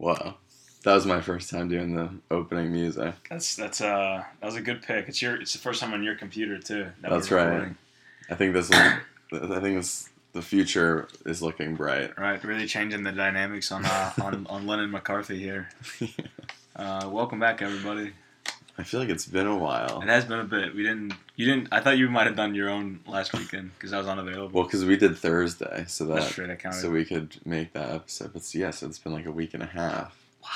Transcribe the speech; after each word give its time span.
Wow. 0.00 0.36
That 0.82 0.94
was 0.94 1.04
my 1.04 1.20
first 1.20 1.50
time 1.50 1.68
doing 1.68 1.94
the 1.94 2.08
opening 2.30 2.72
music. 2.72 3.14
That's 3.28 3.54
that's 3.54 3.82
uh 3.82 4.24
that 4.40 4.46
was 4.46 4.56
a 4.56 4.62
good 4.62 4.80
pick. 4.82 5.08
It's 5.08 5.20
your 5.20 5.38
it's 5.38 5.52
the 5.52 5.58
first 5.58 5.82
time 5.82 5.92
on 5.92 6.02
your 6.02 6.14
computer 6.14 6.58
too. 6.58 6.86
that 7.02 7.10
That's 7.10 7.30
right. 7.30 7.74
I 8.30 8.34
think 8.34 8.54
this 8.54 8.70
will, 8.70 8.78
I 8.78 9.60
think 9.60 9.76
this 9.76 10.08
the 10.32 10.40
future 10.40 11.06
is 11.26 11.42
looking 11.42 11.74
bright. 11.74 12.18
Right, 12.18 12.42
really 12.42 12.66
changing 12.66 13.02
the 13.02 13.12
dynamics 13.12 13.70
on 13.70 13.84
uh, 13.84 14.12
on 14.22 14.46
on 14.48 14.66
Lennon 14.66 14.90
McCarthy 14.90 15.38
here. 15.38 15.68
Uh, 16.76 17.06
welcome 17.10 17.38
back, 17.38 17.60
everybody. 17.60 18.12
I 18.78 18.82
feel 18.82 19.00
like 19.00 19.10
it's 19.10 19.26
been 19.26 19.46
a 19.46 19.56
while. 19.56 20.00
It 20.00 20.08
has 20.08 20.24
been 20.24 20.40
a 20.40 20.44
bit. 20.44 20.74
We 20.74 20.82
didn't. 20.82 21.12
You 21.36 21.46
didn't. 21.46 21.68
I 21.70 21.80
thought 21.80 21.98
you 21.98 22.08
might 22.08 22.26
have 22.26 22.36
done 22.36 22.54
your 22.54 22.70
own 22.70 23.00
last 23.06 23.32
weekend 23.32 23.72
because 23.74 23.92
I 23.92 23.98
was 23.98 24.06
unavailable. 24.08 24.50
Well, 24.52 24.64
because 24.64 24.84
we 24.84 24.96
did 24.96 25.18
Thursday, 25.18 25.84
so 25.86 26.06
That's 26.06 26.26
that 26.26 26.34
true. 26.34 26.46
That 26.46 26.58
counted. 26.60 26.80
so 26.80 26.90
we 26.90 27.04
could 27.04 27.36
make 27.44 27.72
that 27.74 27.90
episode. 27.90 28.32
But 28.32 28.54
yeah, 28.54 28.70
so 28.70 28.86
it's 28.86 28.98
been 28.98 29.12
like 29.12 29.26
a 29.26 29.32
week 29.32 29.54
and 29.54 29.62
a 29.62 29.66
half. 29.66 30.16
wow. 30.42 30.48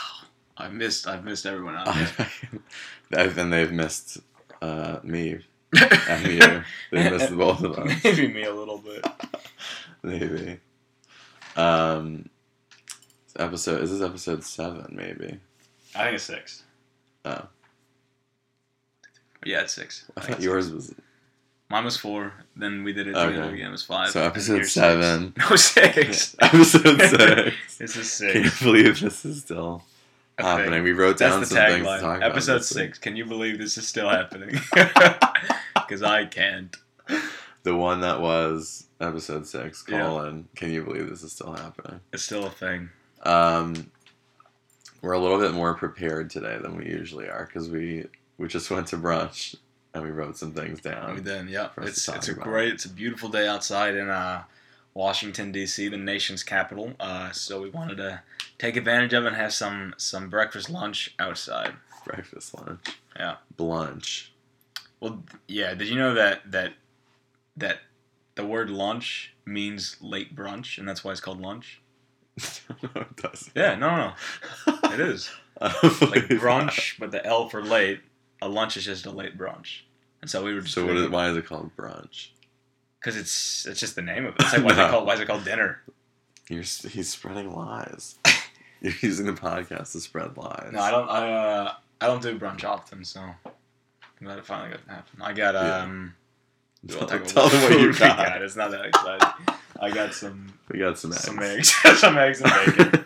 I 0.56 0.68
missed. 0.68 1.06
I've 1.06 1.24
missed 1.24 1.46
everyone 1.46 1.74
out 1.74 1.88
and 3.10 3.52
they've 3.52 3.72
missed 3.72 4.18
uh, 4.62 4.98
me 5.02 5.40
and 6.08 6.26
you. 6.26 6.62
They 6.92 7.10
missed 7.10 7.30
the 7.30 7.36
both 7.36 7.62
of 7.62 7.78
us. 7.78 8.00
Maybe 8.04 8.28
me 8.28 8.44
a 8.44 8.54
little 8.54 8.78
bit. 8.78 9.04
Maybe. 10.02 10.60
Um, 11.56 12.28
episode 13.36 13.82
is 13.82 13.90
this 13.90 14.02
episode 14.08 14.44
seven? 14.44 14.94
Maybe. 14.96 15.38
I 15.94 16.04
think 16.04 16.14
it's 16.16 16.24
six. 16.24 16.62
Oh, 17.24 17.46
Yeah, 19.44 19.60
it's 19.62 19.72
six. 19.74 20.04
I 20.16 20.20
think 20.20 20.36
thought 20.38 20.42
yours 20.44 20.66
six. 20.66 20.74
was 20.74 20.94
Mine 21.70 21.84
was 21.84 21.96
four. 21.96 22.32
Then 22.56 22.84
we 22.84 22.92
did 22.92 23.08
it 23.08 23.16
Okay. 23.16 23.36
again. 23.54 23.68
It 23.68 23.70
was 23.70 23.82
five. 23.82 24.10
So 24.10 24.22
episode 24.22 24.64
seven. 24.66 25.32
Six. 25.36 25.40
No 25.50 25.56
six. 25.56 26.36
episode 26.40 27.00
six. 27.00 27.78
this 27.78 27.96
is 27.96 28.32
Can 28.32 28.44
you 28.44 28.50
believe 28.62 29.00
this 29.00 29.24
is 29.24 29.40
still 29.40 29.82
thing. 30.36 30.46
happening? 30.46 30.82
We 30.84 30.92
wrote 30.92 31.18
down 31.18 31.40
That's 31.40 31.50
some 31.50 31.58
things 31.58 31.78
to 31.78 31.84
tagline. 31.84 32.00
talk 32.00 32.16
about. 32.18 32.30
Episode 32.30 32.58
this 32.58 32.74
week. 32.74 32.84
six. 32.86 32.98
Can 32.98 33.16
you 33.16 33.24
believe 33.24 33.58
this 33.58 33.76
is 33.78 33.88
still 33.88 34.08
happening? 34.08 34.60
Because 35.74 36.02
I 36.02 36.26
can't. 36.26 36.74
The 37.62 37.74
one 37.74 38.00
that 38.02 38.20
was 38.20 38.86
episode 39.00 39.46
six, 39.46 39.84
Yeah. 39.88 40.02
colon. 40.02 40.48
Can 40.54 40.70
you 40.70 40.82
believe 40.84 41.08
this 41.08 41.22
is 41.22 41.32
still 41.32 41.54
happening? 41.54 42.00
It's 42.12 42.22
still 42.22 42.44
a 42.46 42.50
thing. 42.50 42.90
Um, 43.22 43.90
we're 45.02 45.12
a 45.14 45.18
little 45.18 45.38
bit 45.40 45.52
more 45.52 45.74
prepared 45.74 46.30
today 46.30 46.58
than 46.60 46.76
we 46.76 46.86
usually 46.86 47.26
are 47.28 47.46
because 47.46 47.68
we 47.70 48.06
we 48.38 48.48
just 48.48 48.70
went 48.70 48.86
to 48.88 48.96
brunch 48.96 49.54
and 49.94 50.02
we 50.02 50.10
wrote 50.10 50.36
some 50.36 50.52
things 50.52 50.80
down. 50.80 51.14
we 51.14 51.20
did. 51.20 51.48
Yeah. 51.48 51.68
for 51.68 51.82
us 51.82 51.86
to 51.86 51.90
It's 51.92 52.08
it's 52.08 52.28
a 52.28 52.32
about. 52.32 52.44
great. 52.44 52.72
It's 52.72 52.84
a 52.84 52.88
beautiful 52.90 53.28
day 53.28 53.46
outside 53.46 53.94
in 53.94 54.10
uh, 54.10 54.42
Washington 54.94 55.52
D.C., 55.52 55.88
the 55.88 55.96
nation's 55.96 56.42
capital. 56.42 56.92
Uh, 57.00 57.30
so 57.32 57.60
we 57.60 57.70
wanted 57.70 57.96
to 57.98 58.22
take 58.58 58.76
advantage 58.76 59.12
of 59.12 59.24
it 59.24 59.28
and 59.28 59.36
have 59.36 59.52
some 59.52 59.94
some 59.96 60.28
breakfast 60.30 60.68
lunch 60.70 61.14
outside. 61.18 61.74
Breakfast, 62.04 62.54
lunch, 62.54 62.80
Yeah. 63.16 63.36
blunch. 63.56 64.28
Well, 65.00 65.22
yeah. 65.48 65.74
Did 65.74 65.88
you 65.88 65.96
know 65.96 66.14
that 66.14 66.50
that 66.50 66.74
that 67.56 67.78
the 68.34 68.44
word 68.44 68.68
lunch 68.70 69.32
means 69.44 69.96
late 70.00 70.34
brunch, 70.34 70.76
and 70.78 70.88
that's 70.88 71.04
why 71.04 71.12
it's 71.12 71.20
called 71.20 71.40
lunch? 71.40 71.80
no, 72.82 72.88
it 73.02 73.16
doesn't. 73.16 73.52
Yeah. 73.54 73.76
No, 73.76 73.96
no. 73.96 74.12
no. 74.66 74.92
It 74.92 75.00
is. 75.00 75.30
Like 75.60 75.70
brunch, 76.42 76.98
but 76.98 77.12
the 77.12 77.24
L 77.24 77.48
for 77.48 77.62
late. 77.62 78.00
A 78.44 78.48
lunch 78.48 78.76
is 78.76 78.84
just 78.84 79.06
a 79.06 79.10
late 79.10 79.38
brunch, 79.38 79.80
and 80.20 80.30
so 80.30 80.44
we 80.44 80.52
were 80.54 80.60
just 80.60 80.74
So 80.74 80.84
what 80.86 80.96
is, 80.96 81.08
why 81.08 81.28
is 81.30 81.36
it 81.36 81.46
called 81.46 81.70
brunch? 81.76 82.28
because 83.00 83.16
it's 83.16 83.66
it's 83.66 83.80
just 83.80 83.96
the 83.96 84.02
name 84.02 84.24
of 84.26 84.34
it. 84.34 84.40
It's 84.42 84.52
like 84.52 84.64
why 84.64 84.72
is 84.72 84.78
it 84.78 84.90
called 84.90 85.06
why 85.06 85.14
is 85.14 85.20
it 85.20 85.26
called 85.26 85.44
dinner? 85.44 85.80
You're 86.48 86.60
he's 86.62 87.08
spreading 87.08 87.54
lies. 87.54 88.16
You're 88.82 88.92
using 89.00 89.24
the 89.26 89.32
podcast 89.32 89.92
to 89.92 90.00
spread 90.00 90.36
lies. 90.36 90.70
No, 90.72 90.80
I 90.80 90.90
don't. 90.90 91.08
I 91.08 91.32
uh, 91.32 91.72
I 92.02 92.06
don't 92.06 92.20
do 92.22 92.38
brunch 92.38 92.64
often, 92.64 93.02
so 93.04 93.20
I'm 93.20 93.34
glad 94.22 94.38
it 94.38 94.44
finally 94.44 94.70
got 94.70 94.84
to 94.84 94.90
happen. 94.90 95.22
I 95.22 95.32
got 95.32 95.54
Yeah. 95.54 95.76
um. 95.84 96.14
Tell, 96.86 97.00
talk 97.06 97.12
about 97.20 97.28
tell 97.28 97.48
them 97.48 97.62
what 97.62 97.80
you 97.80 97.86
we 97.92 97.94
got. 97.98 98.42
It's 98.42 98.56
not 98.56 98.70
that 98.72 98.84
exciting. 98.84 99.56
I 99.80 99.90
got 99.90 100.12
some 100.12 100.52
We 100.68 100.78
got 100.78 100.98
some 100.98 101.12
eggs. 101.12 101.24
some 101.24 101.38
eggs, 101.42 101.74
some 101.98 102.18
eggs 102.18 102.40
and 102.42 102.52
bacon. 102.76 103.04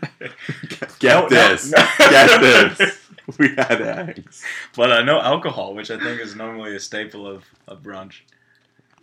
Get 0.99 1.03
No, 1.15 1.21
no, 1.23 1.29
this. 1.29 1.71
no. 1.71 1.79
Get 1.99 2.41
this. 2.41 2.98
We 3.39 3.49
had 3.57 3.83
eggs. 3.83 4.43
But 4.75 4.91
uh, 4.91 5.03
no 5.03 5.21
alcohol, 5.21 5.75
which 5.75 5.91
I 5.91 5.99
think 5.99 6.21
is 6.21 6.35
normally 6.35 6.75
a 6.75 6.81
staple 6.81 7.27
of, 7.27 7.45
of 7.67 7.83
brunch. 7.83 8.21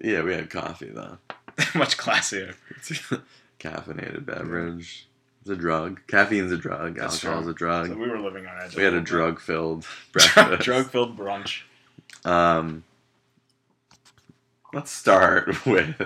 Yeah, 0.02 0.24
we 0.24 0.34
had 0.34 0.50
coffee 0.50 0.90
though. 0.90 1.18
Much 1.76 1.98
classier. 1.98 2.56
Caffeinated 3.60 4.26
beverage. 4.26 5.08
It's 5.42 5.50
a 5.52 5.56
drug. 5.56 6.02
Caffeine's 6.08 6.52
a 6.52 6.58
drug. 6.58 6.98
That's 6.98 7.24
Alcohol's 7.24 7.46
true. 7.46 7.52
a 7.52 7.56
drug. 7.56 7.88
So 7.90 7.96
we 7.98 8.10
were 8.10 8.20
living 8.20 8.48
on 8.48 8.60
edge. 8.62 8.76
we 8.76 8.84
had 8.84 8.94
a 8.96 9.02
drug 9.02 9.40
filled 9.40 9.86
breakfast. 10.12 10.64
drug 10.64 10.90
filled 10.90 11.16
brunch. 11.16 11.62
Um, 12.26 12.84
let's 14.74 14.92
start 14.92 15.66
with 15.66 16.02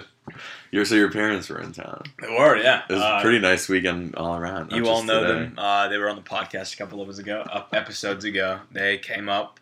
your. 0.72 0.85
So 0.85 0.95
your 0.95 1.12
parents 1.12 1.50
were 1.50 1.59
in 1.62 1.72
town. 1.72 2.03
They 2.22 2.28
were, 2.29 2.57
yeah. 2.57 2.84
It 2.90 2.94
was 2.94 3.01
Uh, 3.01 3.17
a 3.19 3.22
pretty 3.22 3.40
nice 3.40 3.67
weekend 3.69 4.16
all 4.16 4.35
around. 4.35 4.72
You 4.72 4.88
all 4.88 5.03
know 5.03 5.22
today. 5.22 5.40
them. 5.45 5.56
Uh, 5.57 5.88
they 5.88 5.97
were 5.97 6.09
on 6.09 6.16
the 6.16 6.22
podcast 6.22 6.73
a 6.73 6.78
couple 6.78 7.01
of 7.01 7.09
us 7.09 7.17
ago, 7.19 7.41
uh, 7.41 7.63
episodes 7.73 8.25
ago. 8.25 8.59
They 8.72 8.97
came 8.97 9.29
up 9.29 9.59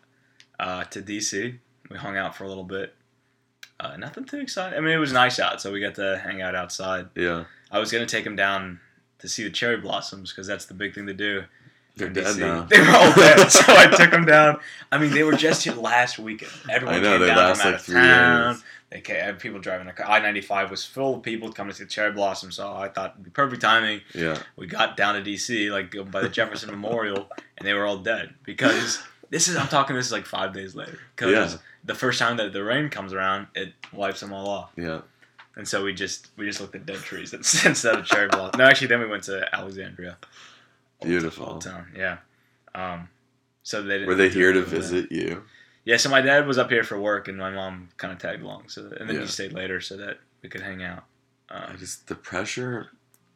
uh, 0.60 0.84
to 0.84 1.00
DC. 1.02 1.58
We 1.90 1.96
hung 1.96 2.16
out 2.16 2.34
for 2.36 2.44
a 2.44 2.48
little 2.48 2.64
bit. 2.64 2.94
Uh, 3.80 3.96
nothing 3.96 4.24
too 4.24 4.40
exciting. 4.40 4.76
I 4.76 4.80
mean, 4.80 4.92
it 4.92 4.98
was 4.98 5.12
nice 5.12 5.38
out, 5.38 5.60
so 5.62 5.72
we 5.72 5.80
got 5.80 5.94
to 5.96 6.18
hang 6.18 6.42
out 6.42 6.54
outside. 6.56 7.06
Yeah, 7.14 7.44
I 7.70 7.78
was 7.78 7.92
gonna 7.92 8.06
take 8.06 8.24
them 8.24 8.34
down 8.36 8.80
to 9.20 9.28
see 9.28 9.44
the 9.44 9.50
cherry 9.50 9.76
blossoms 9.76 10.32
because 10.32 10.46
that's 10.46 10.66
the 10.66 10.74
big 10.74 10.94
thing 10.94 11.06
to 11.06 11.14
do. 11.14 11.44
They're 11.98 12.08
dead 12.08 12.26
DC. 12.36 12.38
now. 12.40 12.62
They 12.62 12.80
were 12.80 12.88
all 12.90 13.12
dead, 13.14 13.50
so 13.50 13.62
I 13.68 13.86
took 13.96 14.10
them 14.10 14.24
down. 14.24 14.58
I 14.90 14.98
mean, 14.98 15.10
they 15.12 15.22
were 15.22 15.34
just 15.36 15.64
here 15.64 15.74
last 15.74 16.18
weekend. 16.18 16.52
Everyone 16.70 16.96
I 16.96 17.00
know 17.00 17.10
came 17.12 17.20
they 17.20 17.26
down 17.28 17.36
last 17.36 17.60
from 17.60 17.68
out 17.68 17.72
like 17.72 17.80
of 17.80 17.86
three 17.86 17.94
town. 17.94 18.54
days. 18.54 18.64
They 18.90 19.00
came, 19.02 19.16
had 19.16 19.38
people 19.38 19.60
driving 19.60 19.86
the 19.86 19.92
car. 19.92 20.06
I 20.08 20.18
ninety 20.20 20.40
five 20.40 20.70
was 20.70 20.84
full 20.84 21.16
of 21.16 21.22
people 21.22 21.52
coming 21.52 21.72
to 21.72 21.76
see 21.76 21.84
the 21.84 21.90
cherry 21.90 22.10
blossom, 22.12 22.50
so 22.50 22.72
I 22.72 22.88
thought 22.88 23.12
it'd 23.12 23.24
be 23.24 23.30
perfect 23.30 23.60
timing. 23.60 24.00
Yeah, 24.14 24.38
We 24.56 24.66
got 24.66 24.96
down 24.96 25.14
to 25.14 25.20
DC, 25.22 25.70
like 25.70 25.94
um, 25.96 26.10
by 26.10 26.22
the 26.22 26.28
Jefferson 26.30 26.70
Memorial, 26.70 27.28
and 27.58 27.68
they 27.68 27.74
were 27.74 27.84
all 27.84 27.98
dead 27.98 28.32
because 28.46 28.98
this 29.28 29.46
is 29.48 29.56
I'm 29.56 29.68
talking 29.68 29.94
this 29.94 30.06
is 30.06 30.12
like 30.12 30.24
five 30.24 30.54
days 30.54 30.74
later 30.74 30.98
because 31.14 31.52
Yeah. 31.54 31.58
the 31.84 31.94
first 31.94 32.18
time 32.18 32.38
that 32.38 32.54
the 32.54 32.64
rain 32.64 32.88
comes 32.88 33.12
around, 33.12 33.48
it 33.54 33.74
wipes 33.92 34.20
them 34.20 34.32
all 34.32 34.48
off, 34.48 34.70
yeah. 34.74 35.02
and 35.56 35.68
so 35.68 35.84
we 35.84 35.92
just 35.92 36.28
we 36.38 36.46
just 36.46 36.58
looked 36.62 36.74
at 36.74 36.86
dead 36.86 36.96
trees 36.96 37.34
instead 37.66 37.94
of 37.94 38.06
cherry 38.06 38.28
blossom. 38.28 38.56
No, 38.58 38.64
actually, 38.64 38.86
then 38.86 39.00
we 39.00 39.06
went 39.06 39.24
to 39.24 39.54
Alexandria. 39.54 40.16
Beautiful. 41.02 41.46
old 41.46 41.60
town, 41.62 41.92
yeah. 41.96 42.18
Um, 42.74 43.08
so 43.62 43.82
they 43.82 43.94
didn't 43.94 44.08
Were 44.08 44.14
they 44.14 44.28
here 44.28 44.52
to 44.52 44.62
visit 44.62 45.10
you? 45.12 45.44
Yeah, 45.84 45.96
so 45.96 46.08
my 46.10 46.20
dad 46.20 46.46
was 46.46 46.58
up 46.58 46.70
here 46.70 46.84
for 46.84 47.00
work, 47.00 47.28
and 47.28 47.38
my 47.38 47.50
mom 47.50 47.88
kind 47.96 48.12
of 48.12 48.18
tagged 48.18 48.42
along. 48.42 48.68
So 48.68 48.90
and 48.98 49.08
then 49.08 49.16
Yeah. 49.16 49.22
he 49.22 49.28
stayed 49.28 49.52
later 49.52 49.80
so 49.80 49.96
that 49.96 50.18
we 50.42 50.48
could 50.48 50.60
hang 50.62 50.82
out. 50.82 51.04
I 51.50 51.64
Um, 51.66 51.78
just 51.78 52.06
the 52.08 52.14
pressure 52.14 52.90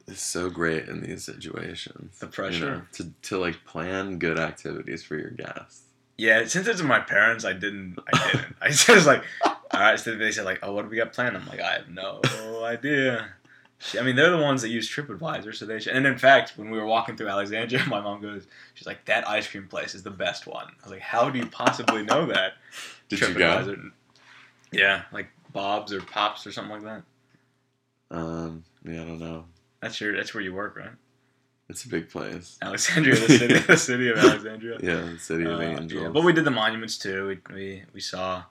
is 0.06 0.20
so 0.20 0.50
great 0.50 0.88
in 0.88 1.00
these 1.02 1.24
situations. 1.24 2.18
The 2.18 2.26
you 2.26 2.32
pressure? 2.32 2.70
know, 2.76 2.82
to 2.92 3.10
to 3.22 3.38
like 3.38 3.64
plan 3.64 4.18
good 4.18 4.38
activities 4.38 5.02
for 5.02 5.16
your 5.16 5.30
guests. 5.30 5.82
yeah, 6.18 6.44
since 6.46 6.66
it's 6.66 6.82
my 6.82 7.00
parents, 7.00 7.44
I 7.44 7.52
didn't. 7.54 7.98
I 8.12 8.32
didn't. 8.32 8.56
I 8.60 8.68
just 8.68 8.88
was 8.88 9.06
like, 9.06 9.24
all 9.44 9.56
right. 9.72 9.98
So 9.98 10.14
they 10.16 10.30
said 10.32 10.44
like, 10.44 10.58
oh, 10.62 10.72
what 10.74 10.82
do 10.82 10.88
we 10.88 10.96
got 10.96 11.12
planned? 11.12 11.36
I'm 11.36 11.46
like, 11.46 11.60
I 11.60 11.72
have 11.72 11.88
no 11.88 12.20
idea. 12.64 13.30
I 13.98 14.02
mean, 14.02 14.14
they're 14.16 14.30
the 14.30 14.38
ones 14.42 14.62
that 14.62 14.68
use 14.68 14.88
TripAdvisor, 14.88 15.54
so 15.54 15.66
they. 15.66 15.80
Should. 15.80 15.94
And 15.94 16.06
in 16.06 16.16
fact, 16.18 16.52
when 16.56 16.70
we 16.70 16.78
were 16.78 16.86
walking 16.86 17.16
through 17.16 17.28
Alexandria, 17.28 17.84
my 17.88 18.00
mom 18.00 18.20
goes, 18.22 18.46
she's 18.74 18.86
like, 18.86 19.04
that 19.06 19.28
ice 19.28 19.46
cream 19.48 19.66
place 19.68 19.94
is 19.94 20.02
the 20.02 20.10
best 20.10 20.46
one. 20.46 20.66
I 20.66 20.82
was 20.84 20.92
like, 20.92 21.00
how 21.00 21.28
do 21.30 21.38
you 21.38 21.46
possibly 21.46 22.02
know 22.04 22.26
that? 22.26 22.52
Did 23.08 23.20
you 23.20 23.34
go? 23.34 23.76
Yeah, 24.70 25.02
like 25.12 25.28
Bob's 25.52 25.92
or 25.92 26.00
Pops 26.00 26.46
or 26.46 26.52
something 26.52 26.72
like 26.72 26.84
that. 26.84 27.02
Um, 28.16 28.64
yeah, 28.84 29.02
I 29.02 29.04
don't 29.04 29.18
know. 29.20 29.44
That's 29.80 30.00
your. 30.00 30.16
That's 30.16 30.32
where 30.34 30.42
you 30.42 30.54
work, 30.54 30.76
right? 30.76 30.90
It's 31.68 31.84
a 31.84 31.88
big 31.88 32.10
place. 32.10 32.58
Alexandria, 32.60 33.14
the 33.18 33.38
city, 33.38 33.58
the 33.66 33.76
city 33.76 34.08
of 34.10 34.18
Alexandria. 34.18 34.78
Yeah, 34.82 35.12
the 35.12 35.18
city 35.18 35.44
of 35.44 35.58
Uh, 35.58 35.62
angels. 35.62 35.92
yeah, 35.92 36.08
but 36.08 36.22
we 36.22 36.32
did 36.32 36.44
the 36.44 36.50
monuments 36.50 36.98
too. 36.98 37.26
We 37.50 37.54
we, 37.54 37.82
we 37.94 38.00
saw. 38.00 38.44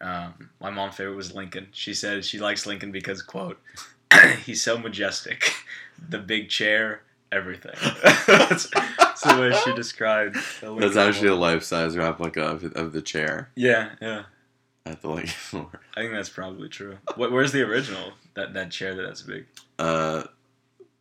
Um, 0.00 0.50
my 0.60 0.68
mom's 0.70 0.94
favorite 0.96 1.14
was 1.16 1.32
Lincoln. 1.34 1.68
She 1.72 1.94
said 1.94 2.24
she 2.24 2.38
likes 2.38 2.66
Lincoln 2.66 2.92
because 2.92 3.22
quote, 3.22 3.58
he's 4.44 4.62
so 4.62 4.78
majestic, 4.78 5.52
the 6.08 6.18
big 6.18 6.48
chair, 6.48 7.02
everything. 7.32 7.74
that's, 8.26 8.68
that's 8.98 9.22
the 9.22 9.38
way 9.40 9.52
she 9.64 9.72
described. 9.74 10.36
That's 10.62 10.96
actually 10.96 11.28
a 11.28 11.34
life 11.34 11.62
size 11.62 11.96
replica 11.96 12.42
of, 12.42 12.64
of 12.76 12.92
the 12.92 13.02
chair 13.02 13.50
yeah 13.54 13.90
yeah. 14.00 14.24
at 14.84 15.02
the 15.02 15.08
Lincoln 15.08 15.34
Memorial. 15.52 15.80
I 15.96 16.00
think 16.00 16.12
that's 16.12 16.28
probably 16.28 16.68
true. 16.68 16.98
What, 17.16 17.32
where's 17.32 17.52
the 17.52 17.62
original? 17.62 18.12
That 18.34 18.54
that 18.54 18.70
chair 18.70 18.94
that 18.94 19.02
that's 19.02 19.22
big 19.22 19.46
Uh, 19.78 20.24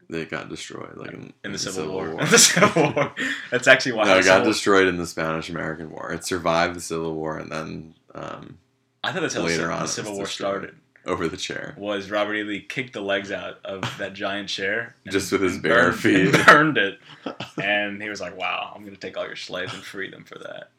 they 0.10 0.26
got 0.26 0.50
destroyed 0.50 0.98
like 0.98 1.14
in, 1.14 1.34
in 1.44 1.52
the 1.52 1.58
Civil, 1.58 1.92
War. 1.92 2.12
War. 2.12 2.22
In 2.22 2.30
the 2.30 2.38
Civil 2.38 2.94
War. 2.94 3.16
That's 3.52 3.68
actually 3.68 3.94
why. 3.94 4.06
no, 4.06 4.18
it 4.18 4.26
got 4.26 4.38
Civil- 4.38 4.52
destroyed 4.52 4.88
in 4.88 4.98
the 4.98 5.08
Spanish 5.08 5.50
American 5.50 5.90
War. 5.92 6.12
It 6.14 6.24
survived 6.24 6.76
the 6.76 6.82
Civil 6.82 7.16
War 7.16 7.38
and 7.38 7.52
then 7.52 7.96
um, 8.14 8.58
I 9.04 9.12
thought 9.12 9.22
that's 9.22 9.36
how 9.36 9.42
later 9.42 9.68
the, 9.68 9.74
on 9.74 9.82
the 9.84 9.88
Civil 9.88 10.14
War 10.14 10.26
destroyed. 10.26 10.50
started. 10.50 10.76
over 11.12 11.28
the 11.28 11.38
chair. 11.38 11.76
was 11.78 12.10
Robert 12.12 12.36
E. 12.36 12.44
Lee 12.44 12.62
kicked 12.62 12.94
the 12.94 13.02
legs 13.02 13.32
out 13.32 13.60
of 13.66 13.82
that 13.98 14.14
giant 14.14 14.50
chair 14.50 14.96
Just 15.08 15.32
with 15.32 15.42
his 15.42 15.58
bare 15.58 15.90
burned, 15.92 16.00
feet. 16.00 16.36
and 16.36 16.46
burned 16.46 16.78
it, 16.78 17.00
and 17.62 18.02
he 18.02 18.10
was 18.10 18.22
like, 18.22 18.38
"Wow, 18.38 18.74
I'm 18.76 18.84
gonna 18.84 18.98
take 18.98 19.18
all 19.18 19.26
your 19.26 19.36
slaves 19.36 19.74
and 19.74 19.84
free 19.84 20.10
them 20.10 20.24
for 20.24 20.38
that." 20.40 20.70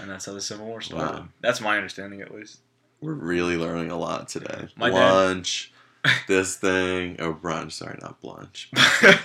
And 0.00 0.08
that's 0.10 0.26
how 0.26 0.32
the 0.32 0.40
Civil 0.40 0.66
War 0.66 0.80
started. 0.80 1.18
Wow. 1.20 1.28
That's 1.40 1.60
my 1.60 1.76
understanding, 1.76 2.20
at 2.22 2.32
least. 2.34 2.58
We're 3.00 3.14
really 3.14 3.56
learning 3.56 3.90
a 3.90 3.98
lot 3.98 4.28
today. 4.28 4.68
My 4.76 4.90
dad- 4.90 5.12
Lunch, 5.12 5.72
this 6.28 6.56
thing. 6.56 7.16
Oh, 7.18 7.34
brunch. 7.34 7.72
Sorry, 7.72 7.98
not 8.00 8.22
lunch. 8.22 8.70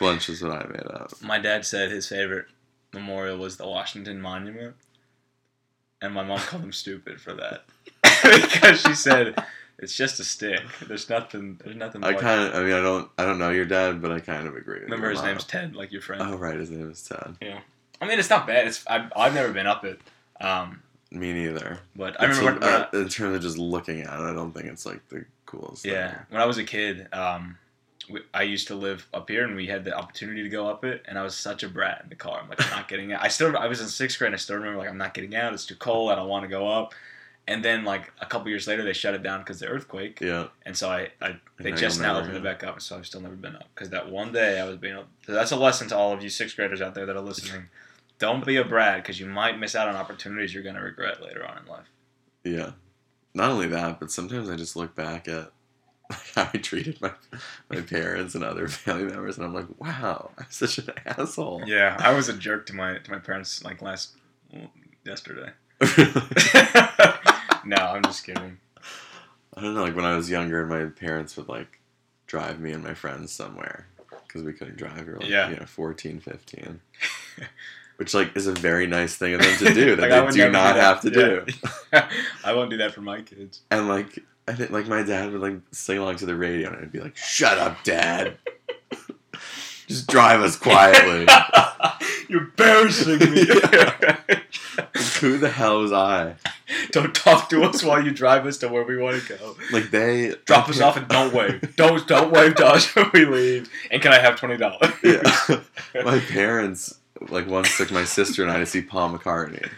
Lunch 0.01 0.29
is 0.29 0.41
what 0.41 0.51
I 0.53 0.67
made 0.67 0.87
up. 0.87 1.11
my 1.21 1.37
dad 1.39 1.63
said 1.65 1.91
his 1.91 2.07
favorite 2.07 2.47
memorial 2.93 3.37
was 3.37 3.57
the 3.57 3.67
Washington 3.67 4.19
Monument, 4.19 4.75
and 6.01 6.13
my 6.13 6.23
mom 6.23 6.39
called 6.39 6.63
him 6.63 6.71
stupid 6.73 7.21
for 7.21 7.33
that 7.33 7.65
because 8.23 8.81
she 8.81 8.93
said 8.95 9.35
it's 9.79 9.95
just 9.95 10.19
a 10.19 10.23
stick. 10.23 10.61
There's 10.87 11.09
nothing. 11.09 11.59
There's 11.63 11.75
nothing. 11.75 12.03
I 12.03 12.13
kind 12.13 12.41
of. 12.43 12.55
I 12.55 12.63
mean, 12.63 12.73
I 12.73 12.81
don't. 12.81 13.09
I 13.17 13.25
don't 13.25 13.39
know 13.39 13.51
your 13.51 13.65
dad, 13.65 14.01
but 14.01 14.11
I 14.11 14.19
kind 14.19 14.47
of 14.47 14.55
agree. 14.55 14.75
With 14.79 14.83
remember 14.83 15.09
his 15.09 15.19
mom. 15.19 15.27
name's 15.27 15.43
Ted, 15.43 15.75
like 15.75 15.91
your 15.91 16.01
friend. 16.01 16.21
Oh, 16.21 16.35
right. 16.35 16.55
His 16.57 16.71
name 16.71 16.89
is 16.89 17.03
Ted. 17.03 17.35
Yeah. 17.41 17.59
I 18.01 18.07
mean, 18.07 18.19
it's 18.19 18.29
not 18.29 18.45
bad. 18.47 18.67
It's 18.67 18.85
I've, 18.87 19.11
I've 19.15 19.33
never 19.33 19.51
been 19.51 19.65
up 19.67 19.83
it, 19.83 19.99
um, 20.39 20.83
Me 21.11 21.33
neither. 21.33 21.79
but 21.95 22.19
I 22.21 22.25
remember 22.25 22.59
when, 22.59 22.63
uh, 22.63 22.87
in 22.93 23.09
terms 23.09 23.35
of 23.35 23.41
just 23.41 23.57
looking 23.57 24.01
at 24.01 24.19
it, 24.19 24.23
I 24.23 24.33
don't 24.33 24.51
think 24.51 24.65
it's 24.65 24.85
like 24.85 25.07
the 25.09 25.25
coolest. 25.47 25.83
thing. 25.83 25.93
Yeah, 25.93 26.19
when 26.29 26.41
I 26.41 26.45
was 26.45 26.59
a 26.59 26.63
kid, 26.63 27.07
um, 27.11 27.57
we, 28.09 28.21
I 28.33 28.43
used 28.43 28.67
to 28.67 28.75
live 28.75 29.07
up 29.15 29.29
here, 29.29 29.43
and 29.45 29.55
we 29.55 29.65
had 29.65 29.83
the 29.83 29.97
opportunity 29.97 30.43
to 30.43 30.49
go 30.49 30.67
up 30.67 30.85
it, 30.85 31.03
and 31.07 31.17
I 31.17 31.23
was 31.23 31.35
such 31.35 31.63
a 31.63 31.69
brat 31.69 32.01
in 32.03 32.09
the 32.09 32.15
car. 32.15 32.39
I'm 32.41 32.49
like, 32.49 32.63
I'm 32.63 32.69
not 32.69 32.87
getting 32.87 33.13
out. 33.13 33.23
I 33.23 33.29
still, 33.29 33.57
I 33.57 33.67
was 33.67 33.81
in 33.81 33.87
sixth 33.87 34.19
grade, 34.19 34.27
and 34.27 34.35
I 34.35 34.37
still 34.37 34.57
remember 34.57 34.77
like, 34.77 34.89
I'm 34.89 34.97
not 34.97 35.15
getting 35.15 35.35
out. 35.35 35.53
It's 35.53 35.65
too 35.65 35.75
cold. 35.75 36.11
I 36.11 36.15
don't 36.15 36.29
want 36.29 36.43
to 36.43 36.49
go 36.49 36.67
up. 36.67 36.93
And 37.49 37.63
then 37.63 37.85
like 37.85 38.11
a 38.19 38.25
couple 38.25 38.49
years 38.49 38.67
later, 38.67 38.83
they 38.83 38.91
shut 38.93 39.13
it 39.13 39.23
down 39.23 39.39
because 39.39 39.61
of 39.61 39.69
the 39.69 39.73
earthquake, 39.73 40.19
Yeah. 40.19 40.47
and 40.65 40.75
so 40.75 40.89
I, 40.89 41.11
I 41.21 41.37
they 41.57 41.71
just 41.71 41.99
now 42.01 42.13
never 42.13 42.19
opened 42.25 42.37
it 42.37 42.43
back 42.43 42.61
up, 42.63 42.81
so 42.81 42.97
I've 42.97 43.05
still 43.05 43.21
never 43.21 43.35
been 43.35 43.55
up 43.55 43.69
because 43.73 43.89
that 43.91 44.09
one 44.11 44.33
day 44.33 44.59
I 44.59 44.65
was 44.65 44.75
being. 44.77 44.95
Up 44.95 45.07
so 45.25 45.31
that's 45.31 45.51
a 45.51 45.55
lesson 45.55 45.87
to 45.89 45.95
all 45.95 46.11
of 46.11 46.21
you 46.21 46.27
sixth 46.29 46.57
graders 46.57 46.81
out 46.81 46.93
there 46.93 47.05
that 47.05 47.15
are 47.15 47.21
listening. 47.21 47.69
Don't 48.19 48.45
be 48.45 48.57
a 48.57 48.65
brat 48.65 48.97
because 49.03 49.19
you 49.19 49.27
might 49.27 49.57
miss 49.59 49.75
out 49.75 49.87
on 49.87 49.95
opportunities 49.95 50.53
you're 50.53 50.63
gonna 50.63 50.81
regret 50.83 51.21
later 51.23 51.45
on 51.47 51.57
in 51.59 51.65
life. 51.67 51.85
Yeah. 52.43 52.71
Not 53.33 53.51
only 53.51 53.67
that, 53.67 53.99
but 53.99 54.11
sometimes 54.11 54.49
I 54.49 54.55
just 54.55 54.75
look 54.75 54.93
back 54.95 55.27
at 55.29 55.51
how 56.35 56.49
I 56.53 56.57
treated 56.57 56.99
my 56.99 57.11
my 57.69 57.79
parents 57.81 58.35
and 58.35 58.43
other 58.43 58.67
family 58.67 59.05
members, 59.05 59.37
and 59.37 59.45
I'm 59.45 59.53
like, 59.53 59.67
wow, 59.79 60.31
I'm 60.37 60.45
such 60.49 60.79
an 60.79 60.89
asshole. 61.05 61.63
Yeah, 61.65 61.95
I 61.99 62.13
was 62.13 62.27
a 62.27 62.33
jerk 62.33 62.65
to 62.67 62.73
my 62.73 62.97
to 62.97 63.11
my 63.11 63.19
parents 63.19 63.63
like 63.63 63.81
last 63.81 64.17
yesterday. 65.05 65.51
No, 67.67 67.75
I'm 67.77 68.03
just 68.03 68.25
kidding. 68.25 68.57
I 69.55 69.61
don't 69.61 69.73
know. 69.73 69.83
Like 69.83 69.95
when 69.95 70.05
I 70.05 70.15
was 70.15 70.29
younger, 70.29 70.65
my 70.65 70.85
parents 70.85 71.35
would 71.37 71.47
like 71.49 71.79
drive 72.27 72.59
me 72.59 72.71
and 72.71 72.83
my 72.83 72.93
friends 72.93 73.31
somewhere 73.31 73.87
because 74.27 74.43
we 74.43 74.53
couldn't 74.53 74.77
drive. 74.77 75.05
We 75.07 75.13
were 75.13 75.19
like, 75.19 75.29
Yeah. 75.29 75.49
you 75.49 75.55
know, 75.57 75.65
14, 75.65 76.19
15. 76.19 76.79
Which 77.97 78.13
like 78.13 78.35
is 78.37 78.45
a 78.45 78.51
very 78.53 78.85
nice 78.85 79.15
thing 79.15 79.33
of 79.33 79.41
them 79.41 79.57
to 79.57 79.73
do 79.73 79.95
that 79.95 80.09
Like, 80.09 80.29
they 80.31 80.37
do 80.45 80.51
not 80.51 80.75
that. 80.75 80.83
have 80.83 81.01
to 81.01 81.09
do. 81.09 81.45
I 82.43 82.53
won't 82.53 82.69
do 82.69 82.77
that 82.77 82.93
for 82.93 83.01
my 83.01 83.21
kids. 83.21 83.61
And 83.71 83.87
like 83.87 84.19
I 84.47 84.53
think 84.53 84.69
like 84.71 84.87
my 84.87 85.01
dad 85.03 85.31
would 85.31 85.41
like 85.41 85.59
sing 85.71 85.97
along 85.97 86.17
to 86.17 86.25
the 86.27 86.35
radio 86.35 86.69
and 86.69 86.77
I'd 86.77 86.91
be 86.91 86.99
like, 86.99 87.17
"Shut 87.17 87.57
up, 87.57 87.83
dad. 87.83 88.37
Just 89.87 90.07
drive 90.07 90.41
us 90.41 90.55
quietly." 90.55 91.25
You're 92.27 92.41
embarrassing 92.43 93.19
me. 93.19 93.45
Who 95.21 95.37
the 95.37 95.49
hell 95.49 95.81
was 95.81 95.91
I? 95.91 96.35
don't 96.91 97.13
talk 97.15 97.49
to 97.49 97.63
us 97.63 97.83
while 97.83 98.03
you 98.03 98.11
drive 98.11 98.45
us 98.45 98.57
to 98.57 98.67
where 98.67 98.83
we 98.83 98.97
want 98.97 99.21
to 99.23 99.37
go. 99.37 99.55
Like 99.71 99.89
they 99.91 100.35
Drop 100.45 100.69
us 100.69 100.79
off 100.81 100.97
and 100.97 101.07
don't 101.07 101.33
wave. 101.33 101.75
Don't 101.75 102.07
don't 102.07 102.31
wave 102.31 102.55
to 102.55 102.65
us 102.67 102.93
when 102.95 103.09
we 103.13 103.25
leave. 103.25 103.69
And 103.91 104.01
can 104.01 104.13
I 104.13 104.19
have 104.19 104.35
twenty 104.39 104.57
dollars? 104.57 104.91
Yeah. 105.03 105.21
my 106.03 106.19
parents 106.19 106.99
like 107.29 107.47
once 107.47 107.75
took 107.77 107.91
my 107.91 108.03
sister 108.03 108.43
and 108.43 108.51
I 108.51 108.59
to 108.59 108.65
see 108.65 108.81
Paul 108.81 109.17
McCartney, 109.17 109.69